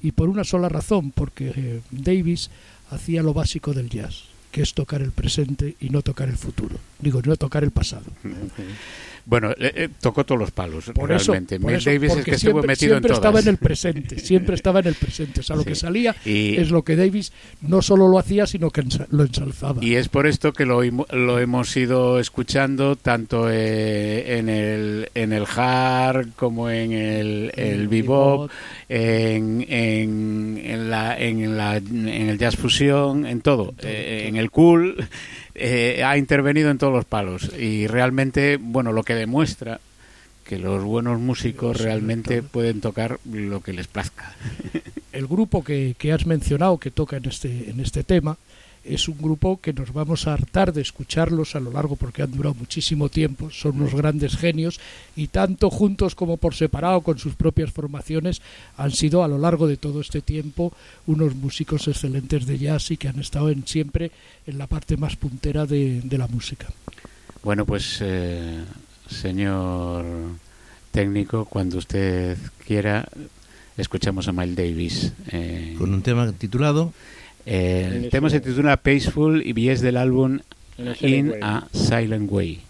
Y 0.03 0.13
por 0.13 0.31
una 0.31 0.45
sola 0.45 0.71
razón, 0.71 1.11
porque 1.11 1.53
eh, 1.55 1.81
Davis 1.91 2.51
hacía 2.91 3.23
lo 3.23 3.35
básico 3.35 3.75
del 3.75 3.91
jazz, 3.91 4.25
que 4.51 4.63
es 4.63 4.73
tocar 4.73 5.03
el 5.03 5.13
presente 5.13 5.77
y 5.81 5.91
no 5.91 6.01
tocar 6.01 6.31
el 6.31 6.37
futuro. 6.39 6.77
Digo, 6.99 7.21
no 7.23 7.37
tocar 7.37 7.63
el 7.63 7.71
pasado. 7.71 8.07
Bueno, 9.31 9.53
eh, 9.57 9.89
tocó 10.01 10.27
todos 10.27 10.41
los 10.41 10.51
palos, 10.51 10.89
realmente. 10.89 11.57
Davis 11.57 12.17
es 12.17 12.25
que 12.25 12.33
estuvo 12.33 12.63
metido 12.65 12.95
siempre 12.97 13.13
estaba 13.13 13.39
en 13.39 13.47
el 13.47 13.59
presente, 13.59 14.19
siempre 14.19 14.57
estaba 14.57 14.81
en 14.81 14.89
el 14.89 14.95
presente. 14.97 15.39
O 15.39 15.43
sea, 15.45 15.55
lo 15.55 15.65
que 15.65 15.77
salía 15.77 16.17
es 16.25 16.73
lo 16.73 16.83
que 16.83 16.97
Davis 16.97 17.33
no 17.61 17.81
solo 17.81 18.09
lo 18.09 18.19
hacía, 18.19 18.49
sino 18.49 18.71
que 18.71 18.83
lo 19.11 19.23
ensalzaba. 19.23 19.85
Y 19.85 19.95
es 19.95 20.09
por 20.09 20.27
esto 20.27 20.53
que 20.53 20.67
lo, 20.67 20.83
lo 20.83 21.39
hemos 21.39 21.77
ido 21.77 22.19
escuchando 22.19 22.97
tanto 22.97 23.49
eh, 23.49 24.39
en, 24.39 24.49
el, 24.49 25.09
en 25.15 25.33
el 25.33 25.45
hard 25.47 26.31
como 26.35 26.69
en 26.69 26.91
el, 26.91 27.53
el 27.55 27.87
bebop, 27.87 28.51
en, 28.89 29.65
en, 29.69 30.61
en, 30.65 30.91
la, 30.91 31.17
en, 31.17 31.57
la, 31.57 31.77
en 31.77 32.09
el 32.09 32.37
jazz 32.37 32.57
fusión, 32.57 33.27
en 33.27 33.43
todo, 33.43 33.75
eh, 33.79 34.25
en 34.27 34.35
el 34.35 34.51
cool 34.51 35.09
eh, 35.61 36.03
ha 36.03 36.17
intervenido 36.17 36.71
en 36.71 36.79
todos 36.79 36.93
los 36.93 37.05
palos 37.05 37.51
y 37.59 37.87
realmente, 37.87 38.59
bueno, 38.61 38.93
lo 38.93 39.03
que 39.03 39.15
demuestra 39.15 39.81
que 40.45 40.59
los 40.59 40.83
buenos 40.83 41.21
músicos 41.21 41.81
realmente 41.81 42.43
pueden 42.43 42.81
tocar 42.81 43.21
lo 43.31 43.61
que 43.61 43.73
les 43.73 43.87
plazca. 43.87 44.35
El 45.13 45.27
grupo 45.27 45.63
que, 45.63 45.95
que 45.99 46.13
has 46.13 46.27
mencionado 46.27 46.79
que 46.79 46.91
toca 46.91 47.19
en 47.19 47.27
este, 47.27 47.71
en 47.71 47.81
este 47.81 48.03
tema 48.03 48.37
es 48.85 49.09
un 49.09 49.19
grupo 49.19 49.61
que 49.61 49.73
nos 49.73 49.93
vamos 49.93 50.27
a 50.27 50.33
hartar 50.33 50.73
de 50.73 50.81
escucharlos 50.81 51.55
a 51.55 51.61
lo 51.61 51.71
largo 51.71 51.97
porque 51.97 52.23
han 52.23 52.33
durado 52.33 52.55
muchísimo 52.55 53.09
tiempo, 53.09 53.51
son 53.51 53.81
unos 53.81 53.95
grandes 53.95 54.37
genios 54.37 54.81
y 55.17 55.29
tanto 55.29 55.71
juntos 55.71 56.15
como 56.15 56.39
por 56.39 56.55
separado 56.55 57.03
con 57.03 57.19
sus 57.19 57.35
propias 57.35 57.71
formaciones 57.71 58.41
han 58.77 58.91
sido 58.93 59.23
a 59.23 59.29
lo 59.29 59.39
largo 59.39 59.67
de 59.67 59.77
todo 59.77 60.01
este 60.01 60.23
tiempo 60.23 60.73
unos 61.07 61.35
músicos 61.35 61.89
excelentes 61.89 62.47
de 62.47 62.59
jazz 62.59 62.91
y 62.91 62.97
que 62.97 63.09
han 63.09 63.21
estado 63.21 63.51
en, 63.51 63.67
siempre 63.67 64.11
en 64.47 64.59
la 64.59 64.67
parte 64.67 64.97
más 64.97 65.17
puntera 65.17 65.67
de, 65.67 66.03
la 66.11 66.27
música. 66.27 66.67
Bueno, 67.43 67.65
pues 67.65 67.99
eh, 68.03 68.63
señor 69.09 70.05
técnico, 70.91 71.45
cuando 71.45 71.79
usted 71.79 72.37
quiera, 72.67 73.09
escuchamos 73.77 74.29
a 74.29 74.33
Miles 74.33 74.57
Davis. 74.57 75.13
Eh, 75.31 75.75
con 75.79 75.95
un 75.95 76.03
tema 76.03 76.31
titulado 76.33 76.93
el 77.51 78.11
tema 78.11 78.31
se 78.31 78.41
titula 78.41 78.77
Peaceful 78.77 79.43
y 79.45 79.69
es 79.69 79.81
del 79.81 79.97
álbum 79.97 80.39
In 81.01 81.35
a 81.43 81.67
Silent 81.73 82.31
Way. 82.31 82.61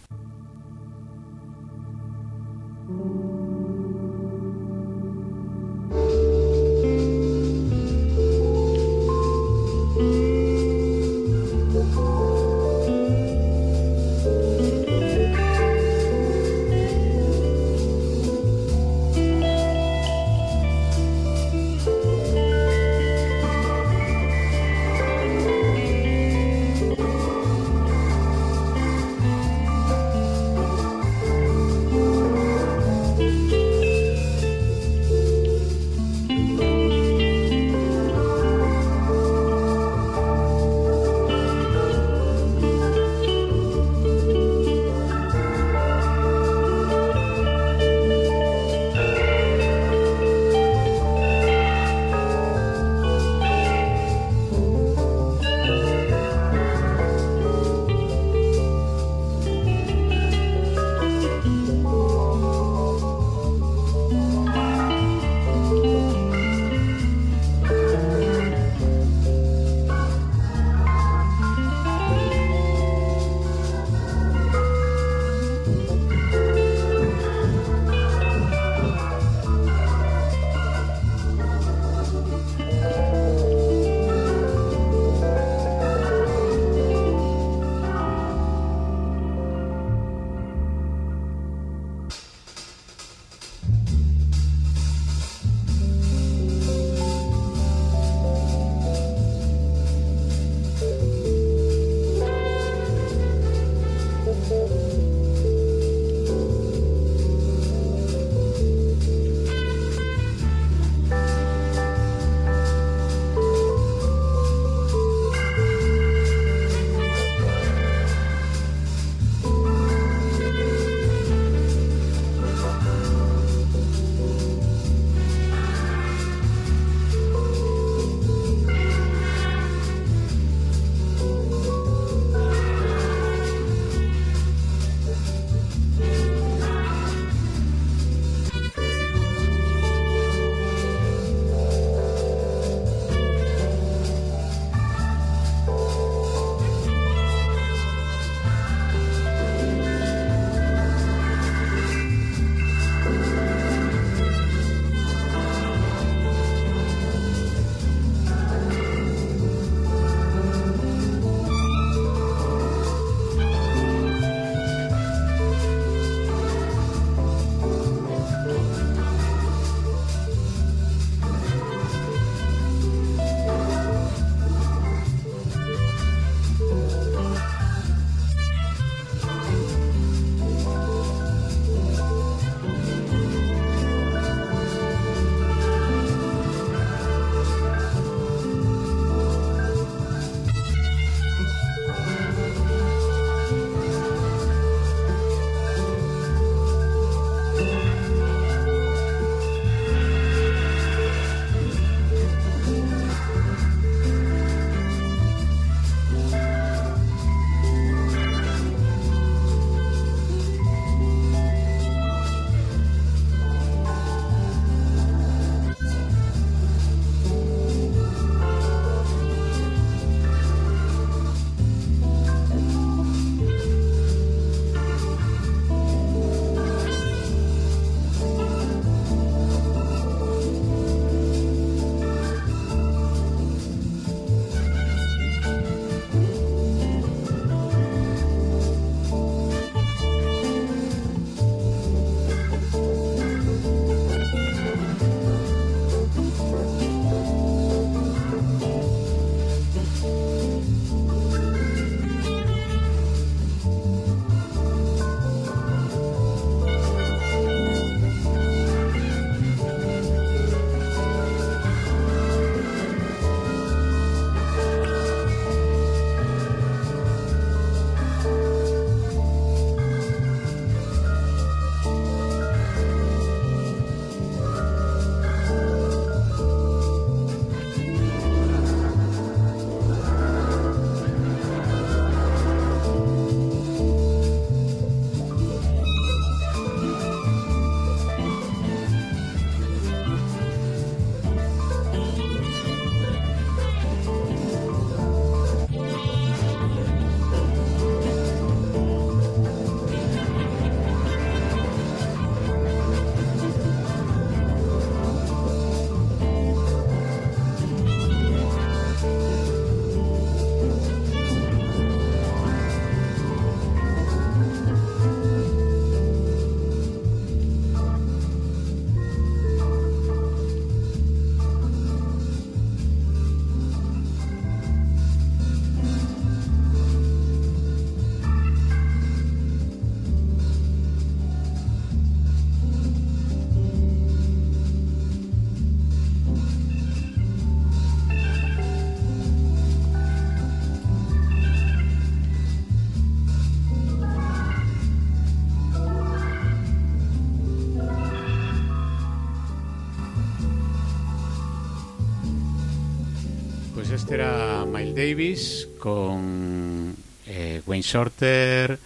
Era 354.10 354.64
Miles 354.66 354.94
Davis 354.94 355.68
con 355.78 356.94
eh, 357.26 357.62
Wayne 357.66 357.82
Shorter, 357.82 358.78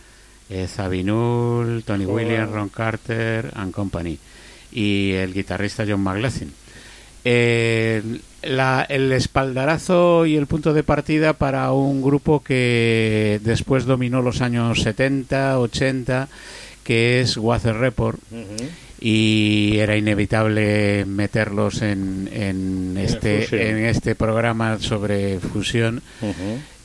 eh, 0.51 0.67
Zabinul, 0.69 1.83
Tony 1.85 2.05
Williams, 2.05 2.51
Ron 2.53 2.69
Carter 2.69 3.51
and 3.55 3.73
Company 3.73 4.19
y 4.73 5.13
el 5.13 5.33
guitarrista 5.33 5.85
John 5.89 6.03
McLaughlin. 6.03 6.53
Eh, 7.25 8.03
la- 8.43 8.85
el 8.89 9.11
espaldarazo 9.13 10.27
y 10.27 10.37
el 10.37 10.47
punto 10.47 10.75
de 10.75 10.83
partida 10.83 11.33
para 11.33 11.73
un 11.73 12.03
grupo 12.03 12.43
que 12.45 13.41
después 13.43 13.87
dominó 13.87 14.21
los 14.21 14.43
años 14.43 14.83
70, 14.83 15.59
80, 15.59 16.29
que 16.85 17.21
es 17.23 17.39
Water 17.39 17.77
Report. 17.77 18.21
Y 19.07 19.77
era 19.81 19.99
inevitable 19.99 21.05
meterlos 21.05 21.83
en, 21.83 22.27
en, 22.33 22.97
este, 22.97 23.71
en 23.71 23.85
este 23.85 24.15
programa 24.15 24.79
sobre 24.79 25.41
fusión 25.41 26.01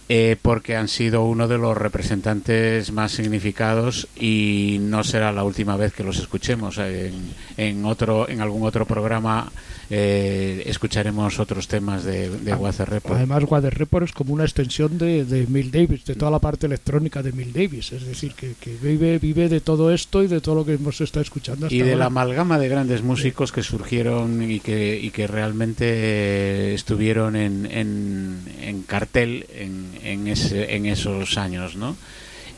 eh, 0.10 0.36
porque 0.42 0.76
han 0.76 0.90
sido 0.90 1.24
uno 1.24 1.48
de 1.48 1.58
los 1.58 1.78
representantes 1.78 2.92
más 2.92 3.14
significados 3.14 4.10
y 4.18 4.80
no 4.82 5.06
será 5.06 5.32
la 5.32 5.46
última 5.46 5.78
vez 5.78 5.94
que 5.94 6.04
los 6.04 6.20
escuchemos 6.20 6.78
en, 6.80 7.14
en 7.56 7.86
otro 7.86 8.28
en 8.28 8.42
algún 8.42 8.68
otro 8.68 8.86
programa 8.86 9.50
eh, 9.90 10.64
escucharemos 10.66 11.40
otros 11.40 11.68
temas 11.68 12.04
de, 12.04 12.30
de 12.30 12.54
Water 12.54 12.90
Report. 12.90 13.16
Además, 13.16 13.44
Water 13.48 13.74
Report 13.74 14.06
es 14.06 14.12
como 14.12 14.34
una 14.34 14.44
extensión 14.44 14.98
de, 14.98 15.26
de 15.26 15.48
Mill 15.48 15.72
Davis, 15.72 16.06
de 16.06 16.16
toda 16.16 16.32
la 16.32 16.40
parte 16.40 16.68
electrónica 16.68 17.24
de 17.24 17.32
Mill 17.32 17.54
Davis. 17.54 17.92
Es 17.92 18.06
decir, 18.06 18.34
que, 18.34 18.54
que 18.60 18.76
vive, 18.82 19.18
vive 19.20 19.50
de 19.50 19.62
todo 19.62 19.92
esto 19.92 20.24
y 20.24 20.28
de 20.28 20.42
todo 20.42 20.56
lo 20.56 20.66
que 20.66 20.74
hemos 20.74 21.02
estado 21.02 21.22
escuchando 21.24 21.66
hasta 21.66 21.76
y 21.76 21.80
de 21.80 21.92
ahora. 21.92 21.98
la 21.98 22.06
amalgama 22.06 22.60
de 22.60 22.70
grandes 22.70 23.02
músicos 23.02 23.52
que 23.52 23.64
surgieron 23.64 24.44
y 24.50 24.60
que, 24.60 25.00
y 25.00 25.12
que 25.12 25.28
realmente 25.28 26.74
estuvieron 26.74 27.36
en, 27.36 27.66
en, 27.66 28.40
en 28.62 28.84
cartel 28.84 29.46
en, 29.54 29.92
en, 30.04 30.28
ese, 30.28 30.76
en 30.76 30.86
esos 30.86 31.38
años, 31.38 31.76
¿no? 31.76 31.96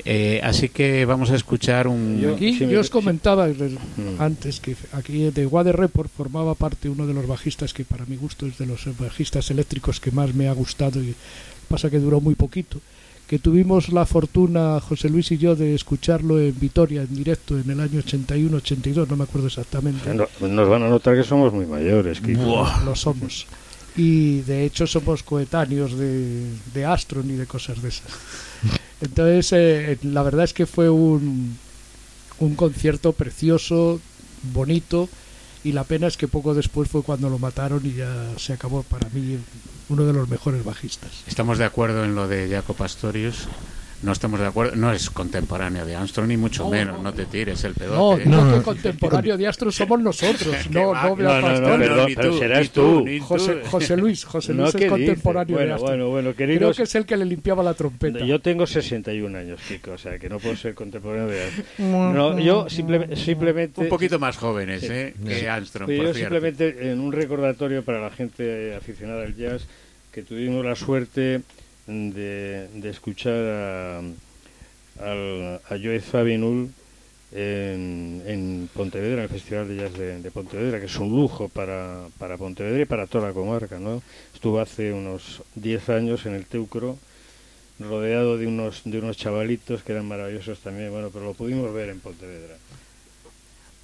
Eh, 0.06 0.40
así 0.44 0.70
que 0.70 1.06
vamos 1.06 1.30
a 1.32 1.36
escuchar 1.36 1.88
un... 1.88 2.20
Yo- 2.20 2.36
Aquí 2.36 2.58
Sí, 2.58 2.66
me- 2.66 2.74
yo 2.74 2.80
os 2.82 2.90
comentaba 2.90 3.46
el- 3.48 3.78
Mm. 3.98 4.20
antes 4.20 4.60
que 4.60 4.76
aquí 4.94 5.30
de 5.32 5.46
Water 5.46 5.76
Report 5.76 6.10
formaba 6.16 6.56
parte 6.56 6.90
uno 6.90 7.06
de 7.08 7.14
los 7.14 7.28
bajistas 7.28 7.74
que 7.74 7.86
para 7.86 8.06
mi 8.06 8.16
gusto 8.16 8.46
es 8.48 8.58
de 8.58 8.66
los 8.66 8.86
bajistas 8.98 9.52
eléctricos 9.52 10.00
que 10.00 10.12
más 10.12 10.34
me 10.34 10.48
ha 10.48 10.54
gustado 10.54 11.02
y 11.02 11.14
pasa 11.68 11.90
que 11.90 12.00
duró 12.00 12.20
muy 12.22 12.36
poquito 12.36 12.80
que 13.28 13.40
tuvimos 13.40 13.90
la 13.94 14.06
fortuna 14.06 14.82
José 14.82 15.08
Luis 15.10 15.32
y 15.32 15.38
yo 15.38 15.56
de 15.56 15.74
escucharlo 15.74 16.38
en 16.40 16.54
Vitoria 16.60 17.02
en 17.04 17.16
directo 17.16 17.58
en 17.58 17.70
el 17.70 17.80
año 17.80 18.02
81-82 18.02 19.08
no 19.08 19.16
me 19.16 19.24
acuerdo 19.24 19.48
exactamente. 19.48 20.14
No- 20.14 20.28
nos 20.48 20.68
van 20.68 20.84
a 20.84 20.90
notar 20.90 21.16
que 21.16 21.24
somos 21.24 21.54
muy 21.54 21.66
mayores, 21.66 22.20
Kiko. 22.20 22.68
lo 22.84 22.94
somos. 22.96 23.46
Y 23.96 24.42
de 24.42 24.66
hecho 24.66 24.86
somos 24.88 25.24
coetáneos 25.24 25.98
de, 25.98 26.44
de 26.74 26.86
Astron 26.86 27.30
y 27.30 27.34
de 27.34 27.46
cosas 27.46 27.82
de 27.82 27.90
esas 27.90 28.04
entonces 29.02 29.52
eh, 29.54 29.98
la 30.04 30.24
verdad 30.24 30.46
es 30.46 30.54
que 30.54 30.66
fue 30.66 30.90
un, 30.90 31.58
un 32.40 32.56
concierto 32.56 33.14
precioso 33.14 34.00
bonito 34.54 35.10
y 35.64 35.74
la 35.74 35.84
pena 35.84 36.08
es 36.08 36.18
que 36.18 36.28
poco 36.28 36.54
después 36.54 36.90
fue 36.90 37.04
cuando 37.04 37.30
lo 37.30 37.38
mataron 37.38 37.86
y 37.86 37.94
ya 37.94 38.32
se 38.38 38.54
acabó 38.54 38.84
para 38.84 39.08
mí 39.10 39.38
uno 39.90 40.06
de 40.06 40.14
los 40.14 40.28
mejores 40.28 40.64
bajistas 40.64 41.12
Estamos 41.28 41.58
de 41.58 41.66
acuerdo 41.66 42.04
en 42.04 42.16
lo 42.16 42.28
de 42.28 42.50
Jaco 42.50 42.74
Pastorius. 42.74 43.48
No 44.04 44.12
estamos 44.14 44.40
de 44.40 44.48
acuerdo, 44.48 44.76
no 44.76 44.92
es 44.92 45.10
contemporáneo 45.12 45.86
de 45.86 45.96
Armstrong 45.96 46.28
ni 46.28 46.36
mucho 46.38 46.64
No, 46.64 46.70
menos, 46.72 46.98
no. 46.98 47.04
no 47.04 47.14
te 47.14 47.26
tires 47.26 47.64
el 47.66 47.74
no, 47.74 47.76
pedote. 47.78 48.26
no, 48.26 48.44
no, 48.46 48.52
que 48.52 48.58
no. 48.58 48.64
contemporáneo 48.64 49.38
de 49.38 49.48
Astro 49.48 49.72
somos 49.72 50.02
nosotros 50.02 50.56
no, 50.72 50.94
no, 50.94 51.16
no, 51.16 51.16
no, 51.16 51.42
no, 51.42 51.42
Pastor. 51.48 51.80
perdón, 51.80 52.06
ni 52.08 52.16
pero 52.16 52.32
tú, 52.32 52.38
serás 52.40 52.62
ni 52.62 52.68
tú. 52.70 53.06
ni 53.06 53.20
José, 53.20 53.62
José 53.70 53.98
Luis 53.98 54.26
José 54.26 54.54
Luis 54.56 54.72
¿qué 54.76 54.86
es 54.86 54.90
contemporáneo 54.90 55.56
de 55.58 55.62
Bueno, 55.64 55.76
Astro 55.76 55.88
bueno, 55.90 56.10
bueno, 56.10 56.34
creo 56.34 56.48
queridos, 56.48 56.78
que 56.78 56.84
es 56.84 56.96
el 56.96 57.06
que 57.06 57.16
le 57.18 57.26
limpiaba 57.26 57.62
la 57.64 57.74
trompeta 57.76 58.20
yo 58.26 58.40
tengo 58.40 58.66
61 58.66 59.38
años, 59.38 59.60
Kiko, 59.68 59.92
o 59.92 59.98
sea, 59.98 60.18
que 60.18 60.30
no 60.30 60.40
puedo 60.40 60.56
ser 60.56 60.74
contemporáneo 60.74 61.28
de 61.28 61.48
No, 61.80 62.40
yo 62.40 62.68
simple- 62.70 63.16
simplemente... 63.16 63.82
Un 63.82 63.90
poquito 63.90 64.18
más 64.18 64.36
jóvenes 64.38 64.82
Sí. 64.82 64.88
¿eh? 64.90 65.14
que 65.28 65.48
Armstrong, 65.48 65.90
Sí, 65.90 65.98
por 65.98 66.06
yo 66.08 66.14
cierto. 66.16 66.36
simplemente 66.36 66.92
en 66.92 67.00
un 67.00 67.12
recordatorio 67.12 67.84
para 67.84 68.02
la 68.02 68.10
gente 68.10 68.74
aficionada 68.76 69.24
al 69.24 69.36
jazz 69.36 69.62
que 70.12 70.24
tuvimos 70.24 70.66
la 70.66 70.76
suerte 70.76 71.42
de, 71.88 72.68
de 72.74 72.90
escuchar 72.90 73.34
a, 73.34 73.98
al- 75.00 75.56
a 75.70 75.70
Joe 75.82 76.00
Fabinul 76.00 76.72
en, 77.34 78.22
en 78.26 78.70
Pontevedra, 78.74 79.20
en 79.20 79.24
el 79.24 79.30
Festival 79.30 79.68
de 79.68 79.76
Jazz 79.78 79.94
de, 79.94 80.32
Pontevedra, 80.32 80.80
que 80.80 80.86
es 80.88 80.96
un 80.98 81.10
lujo 81.10 81.48
para, 81.50 82.08
para 82.18 82.38
Pontevedra 82.38 82.82
y 82.82 82.86
para 82.86 83.08
toda 83.08 83.28
la 83.30 83.34
comarca. 83.34 83.80
¿no? 83.80 84.02
Estuvo 84.34 84.60
hace 84.60 84.92
unos 84.92 85.42
10 85.56 85.90
años 85.90 86.26
en 86.26 86.36
el 86.36 86.46
Teucro, 86.46 86.98
rodeado 87.80 88.38
de 88.38 88.48
unos, 88.48 88.82
de 88.86 89.00
unos 89.00 89.18
chavalitos 89.18 89.82
que 89.84 89.94
eran 89.94 90.08
maravillosos 90.08 90.60
también, 90.60 90.92
bueno, 90.92 91.10
pero 91.12 91.26
lo 91.26 91.34
pudimos 91.34 91.74
ver 91.74 91.90
en 91.90 92.00
Pontevedra. 92.00 92.56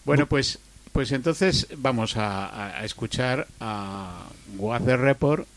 Bueno, 0.06 0.28
pues, 0.28 0.60
pues 0.92 1.12
entonces 1.12 1.68
vamos 1.78 2.16
a, 2.18 2.46
a- 2.48 2.80
a 2.80 2.86
escuchar 2.86 3.48
a 3.60 4.28
Water 4.58 5.00
Report 5.00 5.48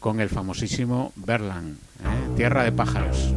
con 0.00 0.20
el 0.20 0.30
famosísimo 0.30 1.12
Berland, 1.16 1.76
¿eh? 2.04 2.34
Tierra 2.36 2.64
de 2.64 2.72
pájaros. 2.72 3.34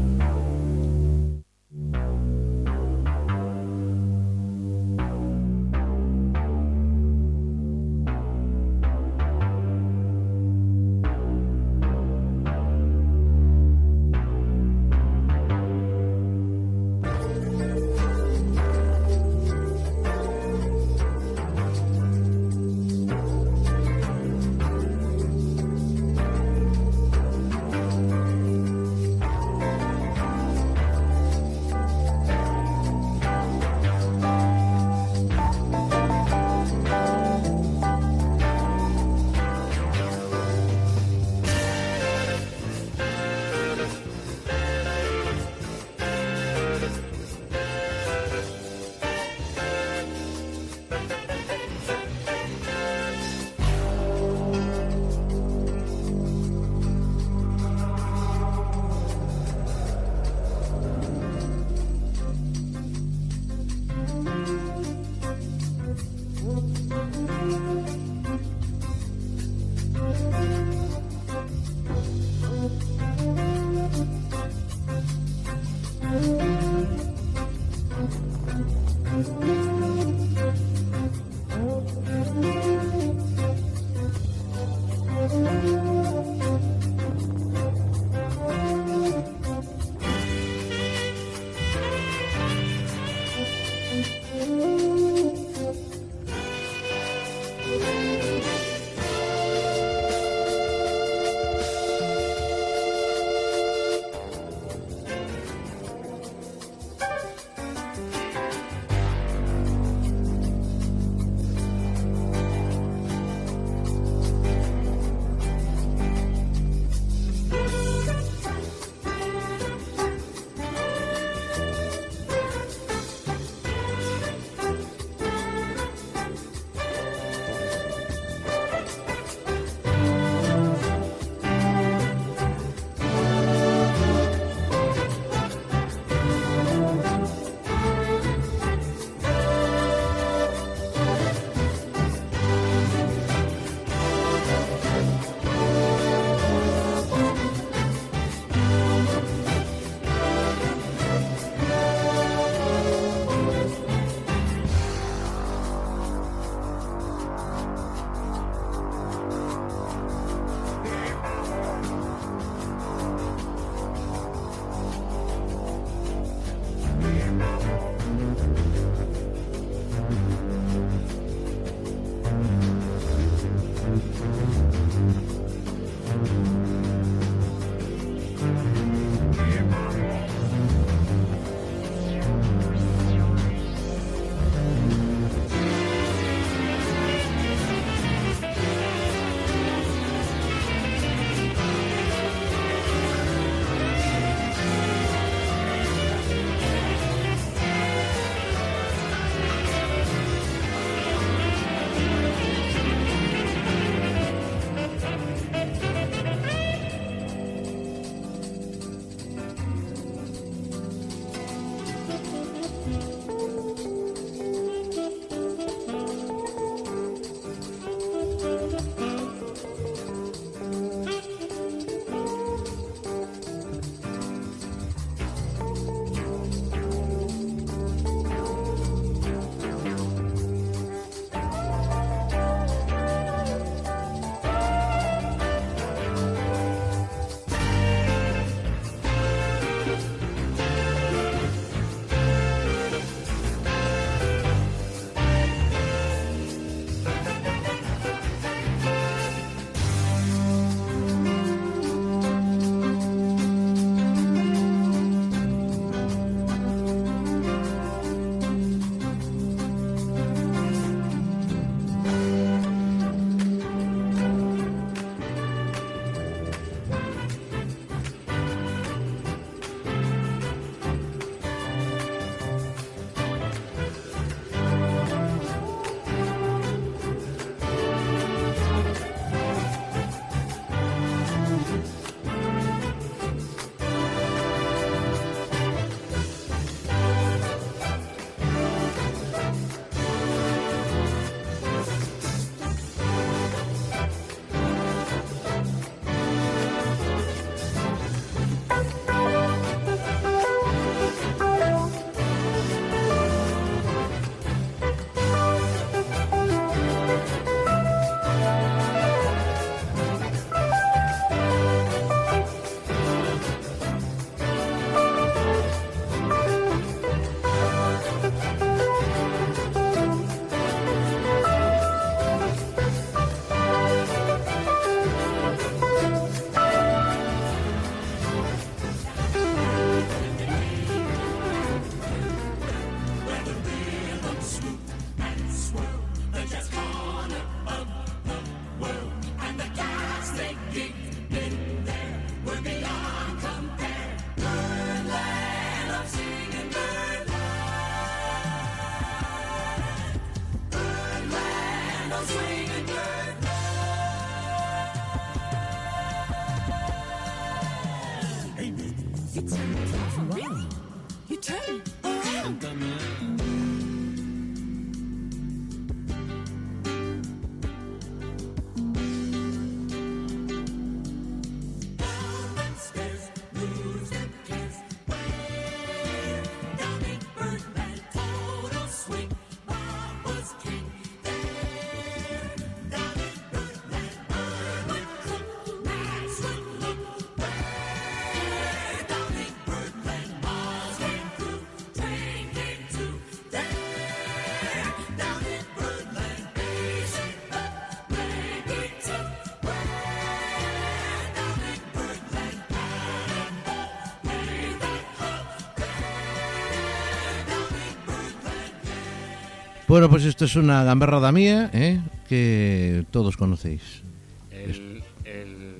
Bueno, 409.93 410.09
pues 410.09 410.25
esto 410.25 410.45
es 410.45 410.55
una 410.55 410.83
gamberrada 410.83 411.31
mía, 411.31 411.69
¿eh? 411.71 411.99
que 412.27 413.05
todos 413.11 413.37
conocéis. 413.37 414.01
El, 414.49 415.03
el, 415.23 415.75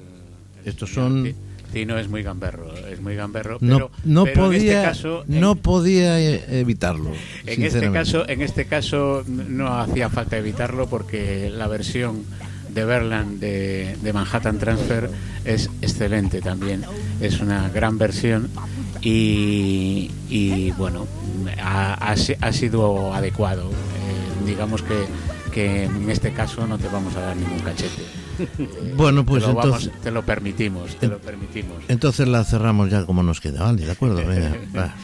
Estos 0.64 0.94
son... 0.94 1.34
Tino 1.74 1.98
es 1.98 2.08
muy 2.08 2.22
gamberro, 2.22 2.76
es 2.92 3.02
muy 3.02 3.16
gamberro, 3.16 3.58
no, 3.60 3.76
pero, 3.76 3.92
no 4.06 4.26
pero 4.26 4.42
podía, 4.46 4.60
en 4.60 4.68
este 4.68 4.84
caso, 4.84 5.24
no 5.26 5.56
podía 5.56 6.20
e- 6.20 6.60
evitarlo. 6.60 7.10
en 7.48 7.64
este 7.64 7.92
caso, 7.92 8.30
en 8.30 8.44
este 8.44 8.66
caso 8.66 9.24
no 9.28 9.80
hacía 9.80 10.10
falta 10.12 10.38
evitarlo 10.38 10.86
porque 10.86 11.50
la 11.50 11.68
versión 11.68 12.24
de 12.70 12.86
Berland 12.86 13.40
de, 13.40 13.98
de 14.00 14.14
Manhattan 14.14 14.60
Transfer 14.60 15.10
es 15.44 15.72
excelente 15.82 16.40
también, 16.40 16.84
es 17.20 17.40
una 17.40 17.68
gran 17.70 17.98
versión 17.98 18.52
y, 19.02 20.12
y 20.30 20.70
bueno, 20.78 21.08
ha, 21.60 21.94
ha, 21.96 22.16
ha 22.42 22.54
sido 22.54 23.12
adecuado. 23.16 23.72
Eh, 24.44 24.48
digamos 24.48 24.82
que, 24.82 25.06
que 25.52 25.84
en 25.86 26.10
este 26.10 26.32
caso 26.34 26.66
no 26.68 26.78
te 26.78 26.88
vamos 26.90 27.16
a 27.16 27.22
dar 27.22 27.36
ningún 27.38 27.60
cachete. 27.60 28.04
Eh, 28.40 28.94
Bueno, 28.98 29.24
pues 29.24 29.44
te 29.44 29.52
lo, 29.54 29.62
entonces- 29.62 29.88
vamos- 29.90 30.02
te 30.04 30.12
lo 30.12 30.24
permitimos, 30.26 30.96
te 30.96 31.08
lo 31.08 31.20
permitimos. 31.20 31.84
Entonces 31.88 32.28
la 32.28 32.44
cerramos 32.44 32.90
ya 32.90 33.06
como 33.06 33.22
nos 33.22 33.40
queda, 33.40 33.62
¿vale? 33.64 33.86
¿De 33.86 33.92
acuerdo? 33.92 34.16
Venga, 34.28 34.56
va. 34.76 34.96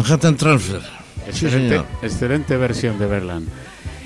Manhattan 0.00 0.34
Transfer. 0.34 0.80
Excelente, 1.26 1.82
excelente 2.00 2.56
versión 2.56 2.98
de 2.98 3.04
Berland. 3.04 3.46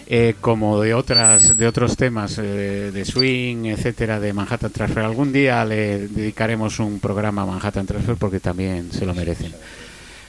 Eh, 0.09 0.35
como 0.41 0.81
de 0.81 0.93
otras 0.93 1.57
de 1.57 1.69
otros 1.69 1.97
temas 1.97 2.37
eh, 2.39 2.91
de 2.93 3.05
swing, 3.05 3.67
etcétera, 3.67 4.19
de 4.19 4.33
Manhattan 4.33 4.73
Transfer. 4.73 5.05
Algún 5.05 5.33
día 5.33 5.65
le 5.65 6.09
dedicaremos 6.09 6.81
un 6.81 6.99
programa 6.99 7.43
a 7.43 7.47
Manhattan 7.47 7.87
Transfer 7.87 8.17
porque 8.17 8.41
también 8.41 8.91
se 8.91 9.07
lo 9.07 9.15
merecen. 9.15 9.53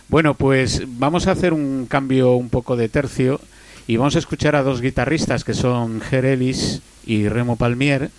Bueno, 0.07 0.35
pues 0.35 0.83
vamos 0.85 1.25
a 1.25 1.31
hacer 1.31 1.51
un 1.51 1.87
cambio 1.87 2.33
un 2.33 2.49
poco 2.49 2.75
de 2.75 2.87
tercio 2.87 3.41
y 3.87 3.97
vamos 3.97 4.15
a 4.15 4.19
escuchar 4.19 4.55
a 4.55 4.61
dos 4.61 4.81
guitarristas 4.81 5.43
que 5.43 5.55
son 5.55 5.99
Ger 5.99 6.25
Ellis 6.25 6.83
y 7.07 7.27
Remo 7.27 7.55
Palmier 7.55 8.11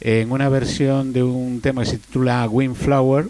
en 0.00 0.32
una 0.32 0.48
versión 0.48 1.12
de 1.12 1.22
un 1.22 1.60
tema 1.60 1.82
que 1.82 1.90
se 1.90 1.98
titula 1.98 2.48
Windflower 2.48 3.26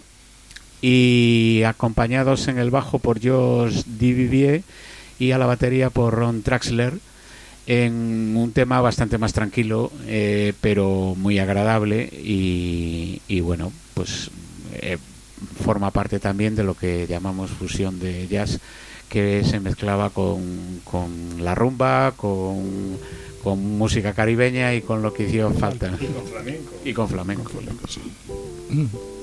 y 0.81 1.63
acompañados 1.65 2.47
en 2.47 2.59
el 2.59 2.69
bajo 2.69 2.99
por 2.99 3.23
Josh 3.23 3.83
Divivier 3.85 4.63
y 5.19 5.31
a 5.31 5.37
la 5.37 5.45
batería 5.45 5.89
por 5.89 6.13
Ron 6.13 6.43
Traxler 6.43 6.93
en 7.65 8.35
un 8.37 8.51
tema 8.53 8.79
bastante 8.81 9.17
más 9.17 9.33
tranquilo 9.33 9.91
eh, 10.05 10.53
pero 10.61 11.15
muy 11.17 11.39
agradable 11.39 12.03
y, 12.03 13.21
y 13.27 13.39
bueno 13.41 13.71
pues 13.93 14.29
eh, 14.73 14.97
forma 15.63 15.91
parte 15.91 16.19
también 16.19 16.55
de 16.55 16.63
lo 16.63 16.75
que 16.75 17.07
llamamos 17.07 17.51
fusión 17.51 17.99
de 17.99 18.27
jazz 18.27 18.59
que 19.09 19.43
se 19.43 19.59
mezclaba 19.59 20.09
con, 20.09 20.81
con 20.83 21.43
la 21.43 21.55
rumba 21.55 22.13
con, 22.15 22.97
con 23.43 23.77
música 23.77 24.13
caribeña 24.13 24.73
y 24.73 24.81
con 24.81 25.01
lo 25.01 25.13
que 25.13 25.23
hizo 25.23 25.49
falta. 25.51 25.97
Y 25.99 26.05
con 26.05 26.27
flamenco. 26.27 26.73
y 26.83 26.93
con 26.93 27.07
flamenco. 27.07 27.51
Y 28.69 29.16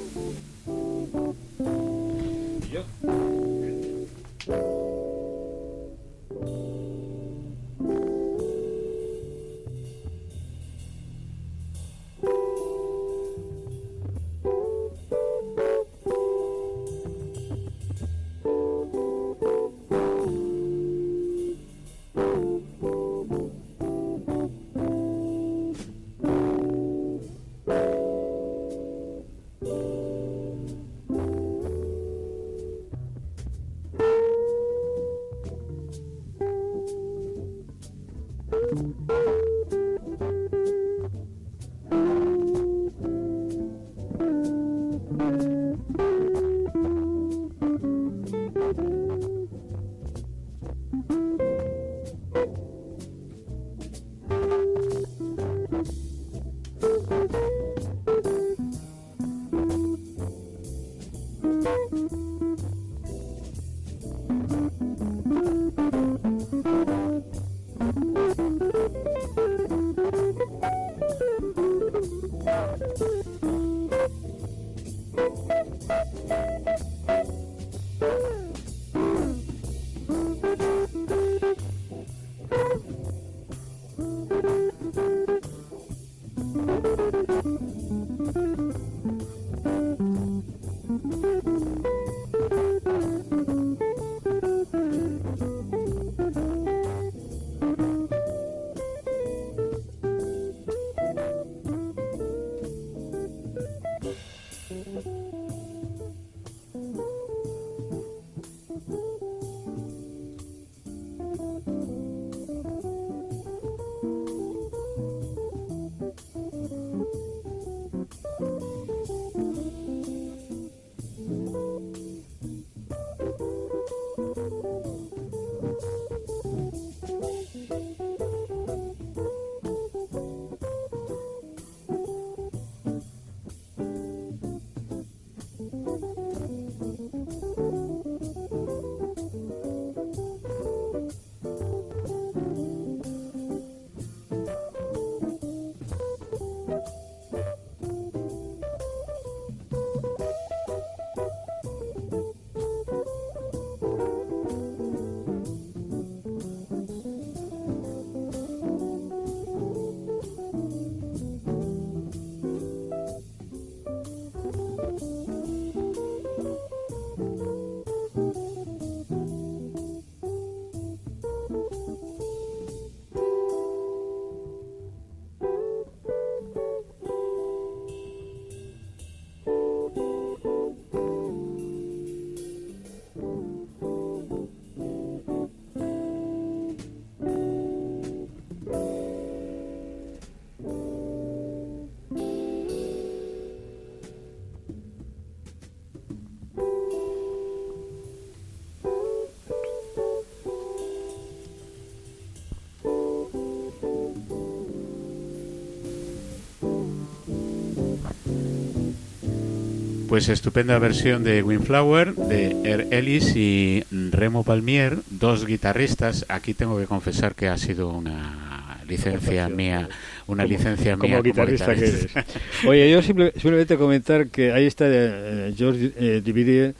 Pues 210.15 210.29
estupenda 210.29 210.79
versión 210.79 211.25
de 211.25 211.43
Windflower, 211.43 212.15
de 212.15 212.55
Er 212.63 212.87
Ellis 212.93 213.35
y 213.35 213.83
Remo 213.91 214.45
Palmier, 214.45 214.99
dos 215.11 215.45
guitarristas. 215.45 216.25
Aquí 216.29 216.55
tengo 216.55 216.79
que 216.79 216.87
confesar 216.87 217.35
que 217.35 217.49
ha 217.49 217.59
sido 217.59 217.89
una 217.89 218.81
licencia 218.87 219.49
mía, 219.49 219.89
una 220.29 220.45
licencia 220.45 220.97
como 220.97 221.09
mía 221.09 221.21
guitarrista, 221.21 221.75
que 221.75 221.87
eres. 221.87 222.07
Oye, 222.65 222.89
yo 222.93 223.03
simplemente 223.03 223.77
comentar 223.77 224.29
que 224.29 224.53
ahí 224.53 224.67
está 224.67 224.85
eh, 224.89 225.53
George 225.57 225.91
eh, 225.97 226.75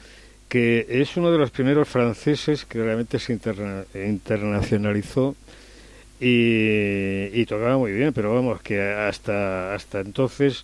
que 0.47 0.85
es 0.87 1.17
uno 1.17 1.29
de 1.29 1.37
los 1.37 1.51
primeros 1.51 1.89
franceses 1.89 2.63
que 2.63 2.81
realmente 2.81 3.19
se 3.19 3.33
internacionalizó 3.33 5.35
y, 6.21 7.25
y, 7.33 7.45
tocaba 7.45 7.77
muy 7.77 7.91
bien, 7.91 8.13
pero 8.13 8.33
vamos, 8.33 8.61
que 8.61 8.81
hasta, 8.81 9.75
hasta 9.75 9.99
entonces 9.99 10.63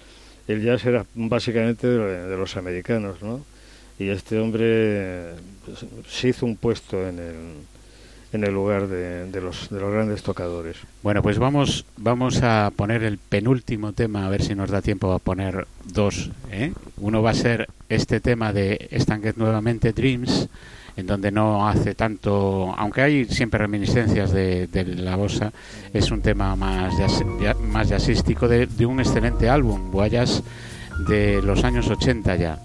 el 0.52 0.64
jazz 0.64 0.86
era 0.86 1.06
básicamente 1.16 1.88
de, 1.88 2.38
los 2.38 2.58
americanos, 2.58 3.22
¿no? 3.22 3.44
Y 4.00 4.10
este 4.10 4.40
hombre 4.40 5.34
pues, 5.66 5.86
se 6.08 6.30
hizo 6.30 6.46
un 6.46 6.56
puesto 6.56 7.08
en 7.08 7.20
el, 8.32 8.54
lugar 8.54 8.88
de, 8.88 9.42
los, 9.42 9.70
de 9.70 9.80
los 9.80 9.94
grandes 9.94 10.24
tocadores. 10.24 10.78
Bueno, 11.04 11.22
pues 11.22 11.38
vamos, 11.38 11.86
vamos 11.98 12.42
a 12.42 12.72
poner 12.76 13.04
el 13.04 13.18
penúltimo 13.18 13.94
tema, 13.94 14.26
a 14.26 14.30
ver 14.30 14.42
si 14.42 14.56
nos 14.56 14.72
da 14.72 14.82
tiempo 14.82 15.12
a 15.12 15.20
poner 15.20 15.68
dos. 15.86 16.32
¿eh? 16.52 16.74
Uno 16.98 17.22
va 17.22 17.32
a 17.32 17.36
ser 17.36 17.68
este 17.90 18.20
tema 18.20 18.54
de 18.54 18.90
Stanget 18.94 19.38
nuevamente, 19.38 19.94
Dreams, 19.94 20.50
en 20.98 21.08
donde 21.08 21.32
no 21.32 21.68
hace 21.68 21.96
tanto, 21.96 22.74
aunque 22.78 23.02
hay 23.02 23.26
siempre 23.26 23.60
reminiscencias 23.60 24.32
de, 24.32 24.68
la 24.98 25.16
bossa, 25.16 25.52
es 25.94 26.12
un 26.12 26.22
tema 26.22 26.56
más, 26.56 26.94
más 27.62 27.90
jazzístico 27.90 28.48
de, 28.48 28.68
un 28.86 29.00
excelente 29.00 29.50
álbum, 29.50 29.92
Guayas, 29.92 30.44
de 31.08 31.42
los 31.42 31.64
años 31.64 31.90
80 31.90 32.36
ya. 32.36 32.60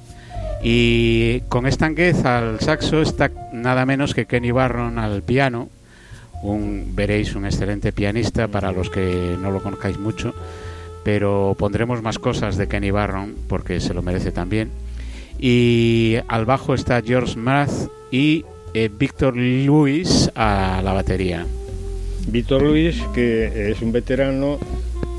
Y 0.63 1.41
con 1.49 1.67
Estanguez 1.67 2.25
al 2.25 2.61
saxo 2.61 3.01
está 3.03 3.31
nada 3.53 3.87
menos 3.87 4.15
que 4.15 4.27
Kenny 4.27 4.51
Barron 4.51 4.99
al 4.99 5.23
piano, 5.23 5.69
un, 6.43 6.93
veréis 6.95 7.35
un 7.35 7.47
excelente 7.47 7.93
pianista 7.93 8.49
para 8.49 8.73
los 8.73 8.91
que 8.91 9.37
no 9.41 9.51
lo 9.51 9.63
conozcáis 9.63 9.99
mucho, 9.99 10.35
pero 11.05 11.55
pondremos 11.59 12.03
más 12.03 12.19
cosas 12.19 12.57
de 12.57 12.67
Kenny 12.67 12.91
Barron 12.91 13.35
porque 13.49 13.81
se 13.81 13.95
lo 13.95 14.03
merece 14.03 14.33
también. 14.33 14.71
Y 15.39 16.17
al 16.29 16.47
bajo 16.47 16.75
está 16.75 17.03
George 17.03 17.37
Math 17.37 17.91
y 18.11 18.45
eh, 18.75 18.91
Víctor 18.93 19.37
Luis 19.37 20.31
a 20.35 20.81
la 20.83 20.93
batería. 20.93 21.47
Víctor 22.29 22.63
Luis, 22.63 23.01
que 23.15 23.71
es 23.71 23.81
un 23.83 23.93
veterano 23.93 24.59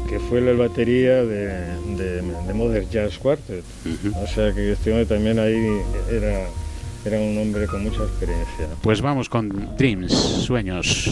que 0.09 0.19
fue 0.19 0.41
la 0.41 0.53
batería 0.53 1.23
de, 1.23 1.47
de, 1.97 2.53
Modern 2.53 2.89
Jazz 2.89 3.17
Quartet. 3.17 3.63
O 4.23 4.27
sea 4.27 4.53
que 4.53 4.71
este 4.71 4.91
hombre 4.91 5.05
también 5.05 5.37
ahí 5.39 5.81
era, 6.11 6.47
era 7.05 7.19
un 7.19 7.37
hombre 7.37 7.67
con 7.67 7.83
mucha 7.83 8.03
experiencia. 8.03 8.67
Pues 8.81 9.01
vamos 9.01 9.29
con 9.29 9.75
Dreams, 9.77 10.13
sueños. 10.13 11.09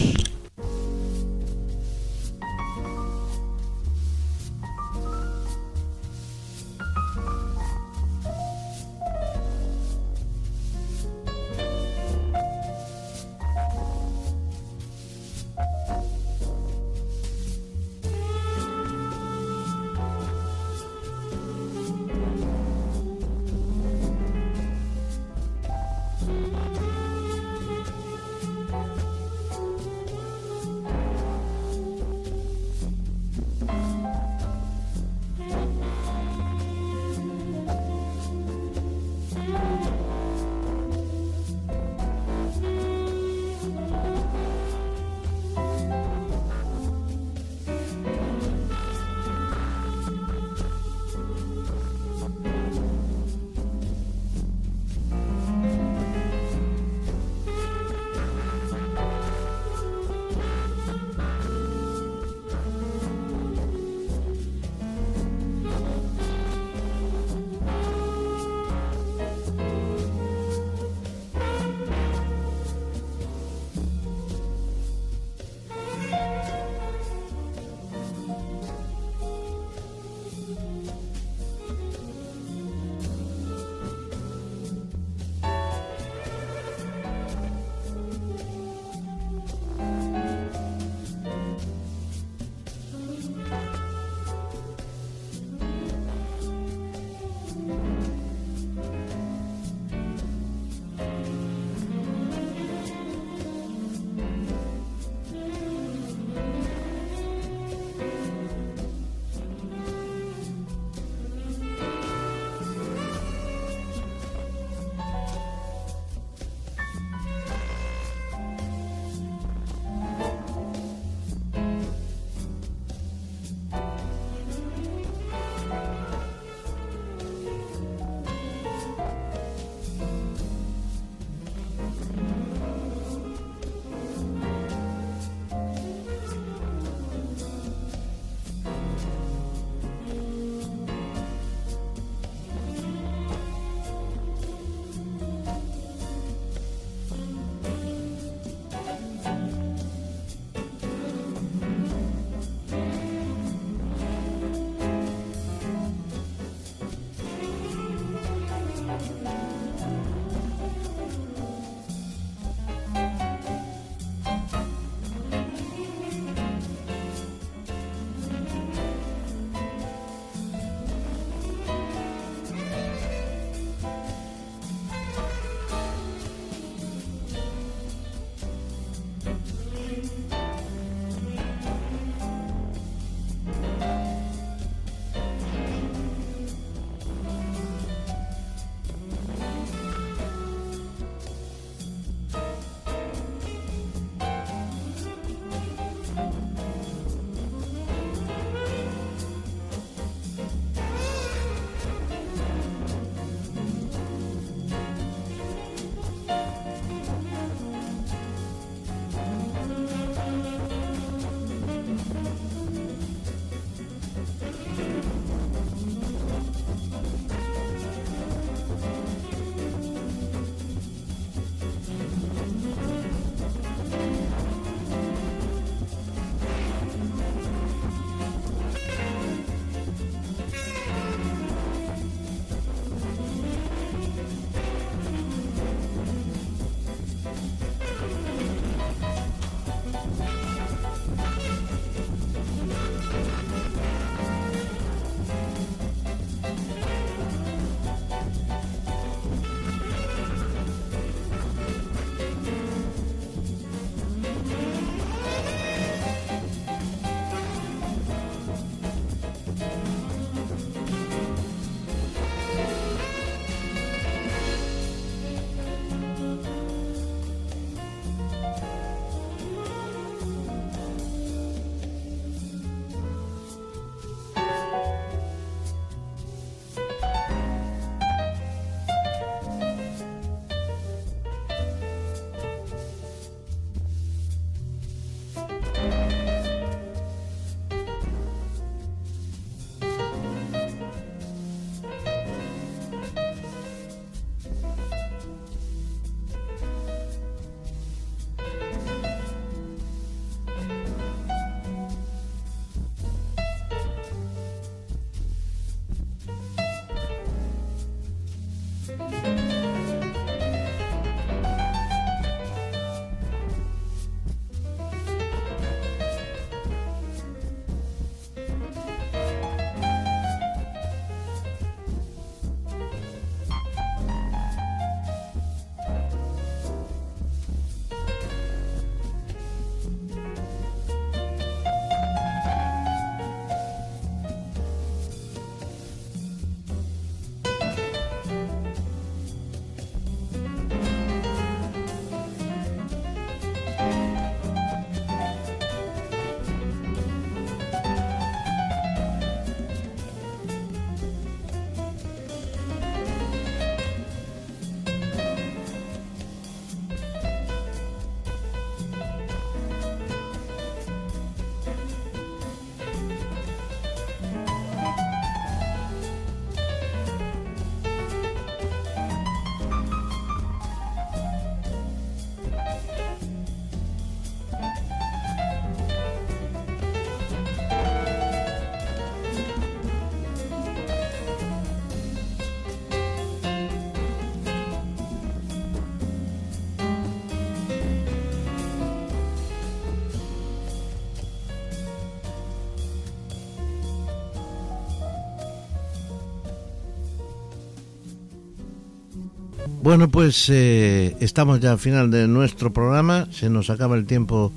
Bueno, 399.86 400.08
pues 400.08 400.48
eh, 400.48 401.16
estamos 401.20 401.60
ya 401.60 401.70
al 401.70 401.78
final 401.78 402.10
de 402.10 402.26
nuestro 402.26 402.72
programa, 402.72 403.28
se 403.30 403.48
nos 403.48 403.70
acaba 403.70 403.94
el 403.94 404.04
tiempo 404.04 404.52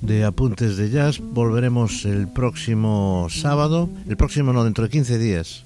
de 0.00 0.24
Apuntes 0.24 0.76
de 0.76 0.88
Jazz, 0.88 1.18
volveremos 1.18 2.04
el 2.04 2.28
próximo 2.28 3.26
sábado, 3.28 3.90
el 4.08 4.16
próximo 4.16 4.52
no, 4.52 4.62
dentro 4.62 4.84
de 4.84 4.90
15 4.90 5.18
días, 5.18 5.64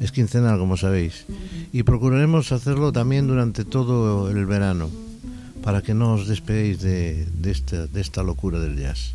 es 0.00 0.12
quincenal 0.12 0.58
como 0.58 0.78
sabéis, 0.78 1.26
y 1.74 1.82
procuraremos 1.82 2.52
hacerlo 2.52 2.90
también 2.90 3.26
durante 3.26 3.66
todo 3.66 4.30
el 4.30 4.46
verano, 4.46 4.88
para 5.62 5.82
que 5.82 5.92
no 5.92 6.14
os 6.14 6.26
despedéis 6.26 6.80
de, 6.80 7.26
de, 7.34 7.50
esta, 7.50 7.86
de 7.86 8.00
esta 8.00 8.22
locura 8.22 8.60
del 8.60 8.78
jazz. 8.78 9.14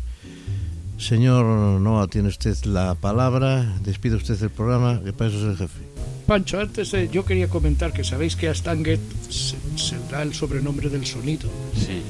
Señor 0.96 1.80
Noah, 1.80 2.06
tiene 2.06 2.28
usted 2.28 2.56
la 2.66 2.94
palabra, 2.94 3.80
despide 3.82 4.14
usted 4.14 4.40
el 4.40 4.50
programa, 4.50 5.00
que 5.02 5.12
para 5.12 5.28
eso 5.28 5.38
es 5.38 5.44
el 5.50 5.56
jefe. 5.56 5.89
Pancho, 6.30 6.60
antes 6.60 6.92
de, 6.92 7.08
yo 7.08 7.24
quería 7.24 7.48
comentar 7.48 7.92
que 7.92 8.04
sabéis 8.04 8.36
que 8.36 8.46
a 8.46 8.54
Stanget 8.54 9.00
se, 9.28 9.56
se 9.74 9.98
da 10.12 10.22
el 10.22 10.32
sobrenombre 10.32 10.88
del 10.88 11.04
sonido. 11.04 11.50
Sí. 11.74 12.02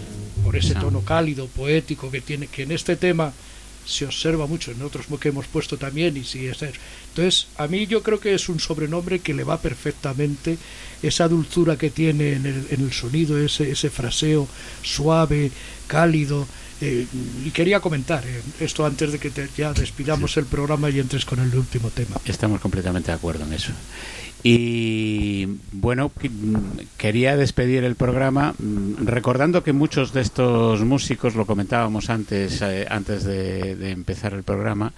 Por 0.45 0.57
ese 0.57 0.75
No. 0.75 0.81
tono 0.83 1.01
cálido, 1.01 1.47
poético 1.47 2.11
que 2.11 2.21
tiene, 2.21 2.47
que 2.47 2.65
en 2.65 2.73
este 2.73 2.97
tema 2.97 3.33
se 3.87 4.05
observa 4.05 4.47
mucho, 4.47 4.73
en 4.73 4.83
otros 4.83 5.07
que 5.19 5.31
hemos 5.31 5.47
puesto 5.47 5.79
también, 5.79 6.19
y 6.19 6.25
sigue 6.25 6.53
ser. 6.53 6.75
Entonces, 7.09 7.47
a 7.57 7.67
mí 7.67 7.87
yo 7.87 8.03
creo 8.03 8.21
que 8.21 8.35
es 8.35 8.51
un 8.51 8.61
sobrenombre 8.61 9.21
que 9.21 9.33
le 9.33 9.43
va 9.43 9.57
perfectamente 9.59 10.59
esa 11.03 11.27
dulzura 11.27 11.79
que 11.79 11.89
tiene 11.89 12.35
en 12.35 12.45
el, 12.45 12.67
en 12.73 12.81
el 12.83 12.93
sonido, 12.93 13.39
ese, 13.39 13.71
ese 13.71 13.89
fraseo 13.89 14.47
suave, 14.83 15.51
cálido. 15.87 16.47
Eh, 16.81 17.07
y 17.45 17.51
quería 17.51 17.81
comentar 17.81 18.25
eh, 18.27 18.41
esto 18.61 18.85
antes 18.87 19.13
de 19.13 19.19
que 19.19 19.31
te- 19.31 19.49
ya 19.57 19.73
despidamos 19.73 20.37
el 20.37 20.45
programa 20.47 20.91
y 20.91 20.99
entres 21.01 21.25
con 21.25 21.39
el 21.41 21.55
último 21.55 21.91
tema. 21.91 22.17
Estamos 22.25 22.61
completamente 22.61 23.11
de 23.11 23.17
acuerdo 23.17 23.45
en 23.45 23.53
eso. 23.53 23.73
Y 24.43 25.47
bueno, 25.73 26.11
que- 26.19 26.31
quería 26.97 27.37
despedir 27.37 27.85
el 27.85 27.95
programa 27.95 28.55
mm, 28.59 29.05
recordando 29.07 29.63
que 29.63 29.73
muchos 29.75 30.13
de 30.15 30.23
estos 30.23 30.81
músicos, 30.85 31.35
lo 31.35 31.45
comentábamos 31.47 32.09
antes, 32.09 32.63
eh, 32.63 32.87
antes 32.89 33.25
de, 33.25 33.77
de 33.77 33.91
empezar 33.91 34.33
el 34.33 34.43
programa, 34.43 34.93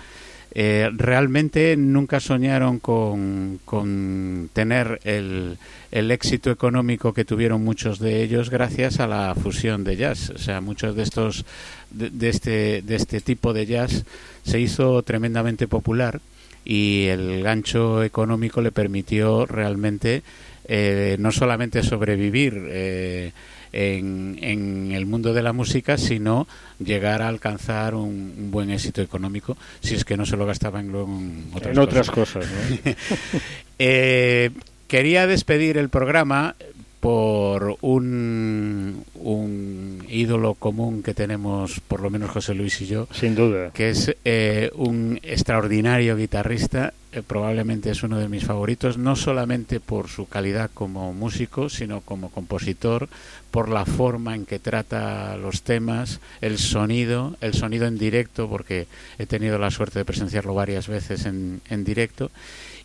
eh, 0.55 0.91
realmente 0.95 1.77
nunca 1.77 2.21
soñaron 2.21 2.79
con, 2.79 3.59
con 3.65 4.51
tener 4.53 5.01
el, 5.05 5.57
el 5.91 6.11
éxito 6.11 6.51
económico 6.51 7.15
que 7.15 7.25
tuvieron 7.25 7.65
muchos 7.65 7.99
de 7.99 8.23
ellos 8.23 8.51
gracias 8.51 9.01
a 9.01 9.07
la 9.07 9.35
fusión 9.35 9.83
de 9.83 9.97
jazz. 9.97 10.31
O 10.31 10.39
sea, 10.39 10.61
muchos 10.61 10.95
de 10.95 11.03
estos 11.03 11.45
de, 11.91 12.29
este, 12.29 12.83
de 12.83 12.97
este 12.97 13.21
tipo 13.21 13.53
de 13.53 13.67
jazz 13.67 14.05
se 14.43 14.61
hizo 14.61 15.03
tremendamente 15.03 15.69
popular 15.69 16.21
y 16.65 17.07
el 17.07 17.43
gancho 17.43 18.03
económico 18.03 18.61
le 18.61 18.73
permitió 18.73 19.47
realmente 19.47 20.23
eh, 20.69 21.17
no 21.19 21.33
solamente 21.33 21.83
sobrevivir 21.83 22.67
eh, 22.69 23.33
en, 23.73 24.39
en 24.41 24.93
el 24.93 25.07
mundo 25.07 25.33
de 25.33 25.43
la 25.43 25.53
música, 25.53 25.97
sino 25.97 26.47
llegar 26.79 27.23
a 27.23 27.29
alcanzar 27.29 27.95
un, 27.95 28.35
un 28.39 28.51
buen 28.51 28.71
éxito 28.71 29.01
económico, 29.03 29.57
si 29.81 29.95
es 29.95 30.05
que 30.05 30.17
no 30.17 30.27
se 30.27 30.37
lo 30.37 30.47
gastaban 30.47 30.89
luego 30.89 31.09
en 31.19 31.47
otras 31.55 31.73
en 31.73 31.79
otras 31.79 32.11
cosas. 32.11 32.47
cosas, 32.47 32.85
¿no? 32.85 32.93
Eh, 33.85 34.51
quería 34.87 35.27
despedir 35.27 35.77
el 35.77 35.89
programa 35.89 36.55
por 37.03 37.79
un, 37.81 39.03
un 39.17 40.05
ídolo 40.09 40.55
común 40.55 41.03
que 41.03 41.15
tenemos, 41.15 41.81
por 41.81 42.01
lo 42.01 42.11
menos 42.11 42.31
José 42.31 42.55
Luis 42.55 42.81
y 42.81 42.87
yo, 42.87 43.09
Sin 43.11 43.35
duda. 43.35 43.73
que 43.73 43.91
es 43.91 44.15
eh, 44.25 44.71
un 44.77 45.19
extraordinario 45.25 46.17
guitarrista, 46.17 46.95
eh, 47.11 47.23
probablemente 47.27 47.91
es 47.91 48.05
uno 48.05 48.21
de 48.21 48.29
mis 48.29 48.45
favoritos, 48.45 48.99
no 48.99 49.17
solamente 49.17 49.81
por 49.81 50.07
su 50.11 50.29
calidad 50.29 50.71
como 50.73 51.13
músico, 51.13 51.69
sino 51.69 52.03
como 52.03 52.31
compositor, 52.31 53.09
por 53.51 53.69
la 53.69 53.85
forma 53.85 54.37
en 54.37 54.47
que 54.47 54.61
trata 54.61 55.37
los 55.37 55.63
temas, 55.63 56.21
el 56.41 56.57
sonido, 56.57 57.35
el 57.41 57.55
sonido 57.55 57.89
en 57.89 57.99
directo, 57.99 58.49
porque 58.49 58.87
he 59.19 59.27
tenido 59.27 59.59
la 59.59 59.73
suerte 59.73 59.99
de 59.99 60.05
presenciarlo 60.05 60.55
varias 60.55 60.87
veces 60.87 61.27
en, 61.27 61.63
en 61.69 61.83
directo, 61.83 62.31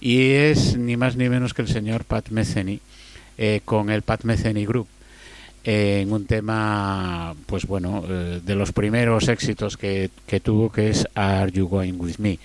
y 0.02 0.32
es 0.32 0.76
ni 0.76 0.98
más 0.98 1.18
ni 1.18 1.30
menos 1.30 1.54
que 1.54 1.62
el 1.62 1.68
señor 1.68 2.04
Pat 2.04 2.30
Metheny, 2.30 2.80
eh, 3.38 3.62
con 3.64 3.90
el 3.90 4.02
Pat 4.02 4.24
Metheny 4.24 4.66
Group 4.66 4.88
eh, 5.64 6.02
en 6.02 6.12
un 6.12 6.26
tema, 6.26 7.36
pues 7.46 7.66
bueno, 7.66 8.04
eh, 8.08 8.42
de 8.44 8.56
los 8.56 8.72
primeros 8.72 9.28
éxitos 9.28 9.78
que, 9.78 10.10
que 10.26 10.40
tuvo, 10.40 10.72
que 10.72 10.90
es 10.90 11.08
Are 11.16 11.52
You 11.52 11.68
Going 11.68 11.96
With 11.98 12.18
Me. 12.20 12.40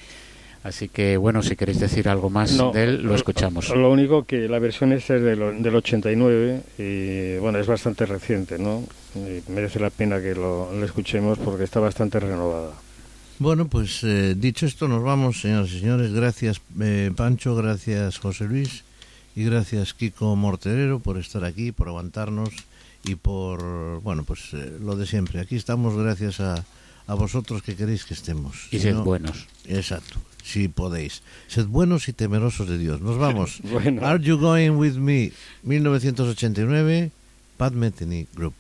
Así 0.65 0.89
que, 0.89 1.17
bueno, 1.17 1.43
si 1.43 1.57
queréis 1.57 1.81
decir 1.81 2.09
algo 2.09 2.31
más 2.31 2.53
No, 2.53 2.71
de 2.71 2.85
él, 2.85 3.03
lo 3.03 3.17
escuchamos. 3.17 3.69
Lo 3.71 3.91
único 3.91 4.25
que 4.25 4.49
la 4.49 4.61
versión 4.61 4.93
esta 4.93 5.17
es 5.17 5.23
del, 5.23 5.61
del 5.61 5.75
89 5.75 6.61
y 6.79 7.37
bueno, 7.39 7.59
es 7.59 7.67
bastante 7.67 8.07
reciente, 8.07 8.59
¿no? 8.59 8.85
Y 9.17 9.51
merece 9.51 9.81
la 9.81 9.91
pena 9.91 10.21
que 10.21 10.35
lo, 10.37 10.73
lo 10.73 10.85
escuchemos 10.85 11.39
porque 11.39 11.65
está 11.65 11.81
bastante 11.81 12.21
renovada. 12.21 12.71
Bueno, 13.41 13.67
pues 13.67 14.05
eh, 14.05 14.37
dicho 14.37 14.67
esto, 14.67 14.87
nos 14.87 15.03
vamos, 15.03 15.41
señoras 15.41 15.73
y 15.73 15.81
señores. 15.81 16.13
Gracias, 16.13 16.61
eh, 16.81 17.11
Pancho, 17.17 17.57
gracias, 17.57 18.19
José 18.19 18.45
Luis, 18.45 18.85
y 19.35 19.45
gracias, 19.45 19.95
Kiko 19.95 20.37
Morterero, 20.37 20.99
por 21.01 21.19
estar 21.19 21.45
aquí, 21.45 21.73
por 21.73 21.89
aguantarnos 21.89 22.51
y 23.05 23.15
por, 23.17 24.01
bueno, 24.03 24.25
pues 24.25 24.41
eh, 24.53 24.79
lo 24.81 24.97
de 24.97 25.07
siempre. 25.07 25.41
Aquí 25.41 25.57
estamos 25.57 25.97
gracias 25.97 26.41
a, 26.41 26.65
a 27.07 27.15
vosotros 27.15 27.63
que 27.63 27.75
queréis 27.77 28.05
que 28.05 28.15
estemos. 28.15 28.67
Y 28.71 28.77
Si 28.79 28.81
sed 28.85 28.95
no- 28.95 29.05
buenos. 29.05 29.47
Exacto, 29.67 30.19
si 30.45 30.69
podéis. 30.69 31.23
Sed 31.49 31.67
buenos 31.67 32.09
y 32.09 32.13
temerosos 32.13 32.69
de 32.69 32.79
Dios. 32.79 33.01
Nos 33.01 33.19
vamos. 33.19 33.61
Bueno. 33.71 34.05
Are 34.07 34.23
You 34.23 34.39
Going 34.39 34.73
With 34.73 34.95
Me? 34.95 35.33
1989, 35.63 37.11
Pat 37.57 37.73
Metheny 37.73 38.27
Group. 38.35 38.55